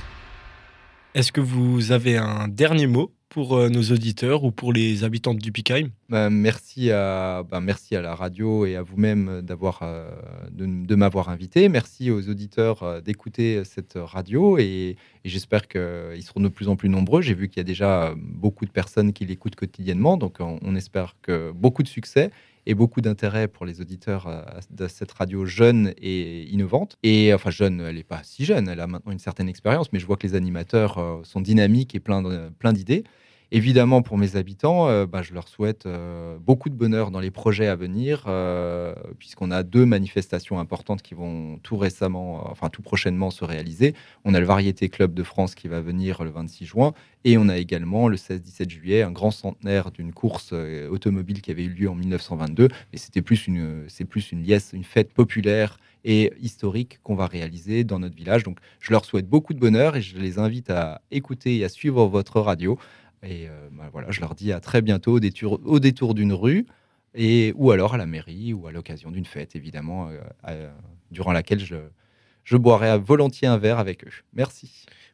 Est-ce 1.15 1.31
que 1.31 1.43
vous 1.43 1.93
avez 1.93 2.17
un 2.17 2.49
dernier 2.49 2.87
mot 2.87 3.13
pour 3.29 3.59
nos 3.69 3.83
auditeurs 3.83 4.45
ou 4.45 4.51
pour 4.51 4.73
les 4.73 5.05
habitants 5.05 5.35
du 5.35 5.53
Picheim? 5.53 5.89
Bah, 6.13 6.29
merci, 6.29 6.91
à, 6.91 7.43
bah, 7.43 7.63
merci 7.63 7.97
à 7.97 8.03
la 8.03 8.15
radio 8.15 8.67
et 8.67 8.77
à 8.77 8.83
vous-même 8.83 9.41
d'avoir, 9.41 9.79
euh, 9.81 10.11
de, 10.51 10.95
m'avoir 10.95 11.31
invité. 11.31 11.71
Merci 11.71 12.11
aux 12.11 12.29
auditeurs 12.29 12.83
euh, 12.83 13.01
d'écouter 13.01 13.65
cette 13.65 13.95
radio 13.97 14.59
et, 14.59 14.97
j'espère 15.25 15.69
qu'ils 15.69 16.23
seront 16.23 16.41
de 16.41 16.49
plus 16.49 16.69
en 16.69 16.77
plus 16.77 16.91
nombreux. 16.91 17.23
J'ai 17.23 17.33
vu 17.33 17.49
qu'il 17.49 17.57
y 17.57 17.63
a 17.63 17.65
déjà 17.65 18.09
euh, 18.09 18.15
beaucoup 18.15 18.67
de 18.67 18.71
personnes 18.71 19.15
qui 19.15 19.25
l'écoutent 19.25 19.57
quotidiennement, 19.57 20.19
donc 20.19 20.37
on, 20.41 20.77
espère 20.77 21.17
que 21.23 21.51
beaucoup 21.53 21.83
de 21.83 21.89
succès 21.89 22.31
et 22.67 22.75
beaucoup 22.75 23.01
d'intérêt 23.01 23.49
pour 23.49 23.65
les 23.65 23.81
auditeurs 23.81 24.27
euh, 24.27 24.43
de 24.71 24.89
cette 24.89 25.13
radio 25.13 25.47
jeune 25.47 25.95
et 25.97 26.43
innovante. 26.45 26.97
Et 27.03 27.33
enfin 27.33 27.51
jeune, 27.51 27.81
elle 27.81 27.97
n'est 27.97 28.05
pas 28.05 28.21
si 28.23 28.45
jeune, 28.45 28.69
elle 28.69 28.81
a 28.81 28.87
maintenant 28.87 29.13
une 29.13 29.19
certaine 29.19 29.49
expérience, 29.49 29.93
mais 29.95 29.99
je 29.99 30.07
vois 30.07 30.19
que 30.19 30.27
les 30.27 30.35
animateurs 30.35 30.99
euh, 30.99 31.21
sont 31.25 31.41
dynamiques 31.41 31.95
et 31.95 32.01
plein 32.01 32.51
plein 32.59 32.73
d'idées. 32.75 33.05
Évidemment, 33.55 34.01
pour 34.01 34.17
mes 34.17 34.37
habitants, 34.37 34.89
euh, 34.89 35.05
bah, 35.05 35.21
je 35.21 35.35
leur 35.35 35.47
souhaite 35.47 35.85
euh, 35.85 36.39
beaucoup 36.39 36.71
de 36.71 36.75
bonheur 36.75 37.11
dans 37.11 37.21
les 37.21 37.31
projets 37.31 37.67
à 37.67 37.77
venir, 37.77 38.25
euh, 38.27 38.95
puisqu'on 39.19 39.51
a 39.51 39.63
deux 39.63 39.85
manifestations 39.85 40.59
importantes 40.59 41.03
qui 41.03 41.13
vont 41.13 41.59
tout 41.63 41.77
récemment, 41.77 42.51
enfin 42.51 42.71
tout 42.71 42.81
prochainement 42.81 43.31
se 43.31 43.45
réaliser. 43.45 43.95
On 44.25 44.33
a 44.33 44.41
le 44.41 44.47
Variété 44.47 44.89
Club 44.89 45.13
de 45.13 45.23
France 45.23 45.55
qui 45.55 45.69
va 45.69 45.83
venir 45.83 46.25
le 46.25 46.31
26 46.31 46.65
juin, 46.65 46.95
et 47.25 47.37
on 47.37 47.51
a 47.51 47.59
également 47.59 48.09
le 48.09 48.17
16-17 48.17 48.71
juillet 48.71 49.03
un 49.03 49.13
grand 49.13 49.31
centenaire 49.31 49.91
d'une 49.91 50.15
course 50.15 50.55
automobile 50.91 51.43
qui 51.43 51.51
avait 51.51 51.65
eu 51.65 51.69
lieu 51.75 51.91
en 51.91 51.95
1922. 51.95 52.69
Mais 52.91 52.99
c'était 52.99 53.21
plus 53.21 53.47
une, 53.47 53.85
c'est 53.87 54.07
plus 54.07 54.33
une 54.33 54.43
liesse, 54.45 54.71
une 54.73 54.83
fête 54.83 55.13
populaire 55.13 55.77
et 56.05 56.33
historique 56.41 57.01
qu'on 57.03 57.15
va 57.15 57.27
réaliser 57.27 57.85
dans 57.85 57.99
notre 57.99 58.17
village. 58.17 58.43
Donc, 58.45 58.59
je 58.81 58.93
leur 58.93 59.05
souhaite 59.05 59.29
beaucoup 59.29 59.55
de 59.55 59.61
bonheur 59.61 59.95
et 59.95 60.03
je 60.03 60.17
les 60.17 60.39
invite 60.39 60.71
à 60.71 61.03
écouter 61.11 61.59
et 61.59 61.65
à 61.65 61.69
suivre 61.69 62.07
votre 62.07 62.41
radio. 62.41 62.79
Et 63.25 63.47
euh, 63.49 63.69
bah, 63.73 63.89
voilà, 63.93 64.11
je 64.11 64.21
leur 64.21 64.35
dis 64.35 64.53
à 64.53 64.61
très 64.61 64.83
bientôt 64.83 65.13
au 65.15 65.21
détour, 65.21 65.61
au 65.65 65.79
détour 65.81 66.15
d'une 66.15 66.33
rue 66.33 66.67
et 67.15 67.53
ou 67.57 67.71
alors 67.71 67.95
à 67.95 67.97
la 67.99 68.07
mairie 68.07 68.53
ou 68.53 68.67
à 68.67 68.73
l'occasion 68.73 69.11
d'une 69.11 69.27
fête, 69.27 69.55
évidemment, 69.55 70.09
euh, 70.09 70.19
à- 70.43 70.55
durant 71.11 71.33
laquelle 71.33 71.61
je, 71.61 71.77
je 72.45 72.57
boirai 72.57 72.99
volontiers 72.99 73.47
un 73.49 73.59
verre 73.59 73.79
avec 73.79 74.05
eux. 74.05 74.11
Merci. 74.33 74.71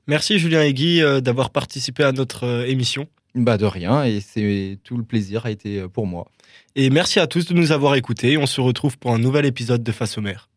Merci 0.06 0.38
Julien 0.38 0.62
et 0.62 0.72
Guy 0.72 1.02
euh, 1.02 1.20
d'avoir 1.20 1.50
participé 1.50 2.02
à 2.04 2.12
notre 2.12 2.44
euh, 2.44 2.66
émission. 2.66 3.08
Bah 3.34 3.58
de 3.58 3.66
rien 3.66 4.04
et 4.04 4.20
c'est 4.20 4.78
tout 4.84 4.96
le 4.96 5.04
plaisir 5.04 5.44
a 5.44 5.50
été 5.50 5.86
pour 5.88 6.06
moi. 6.06 6.30
Et 6.76 6.88
merci 6.90 7.20
à 7.20 7.26
tous 7.26 7.46
de 7.46 7.54
nous 7.54 7.72
avoir 7.72 7.94
écoutés. 7.94 8.38
On 8.38 8.46
se 8.46 8.60
retrouve 8.60 8.96
pour 8.96 9.12
un 9.12 9.18
nouvel 9.18 9.44
épisode 9.44 9.82
de 9.82 9.92
Face 9.92 10.16
aux 10.16 10.22
mers. 10.22 10.46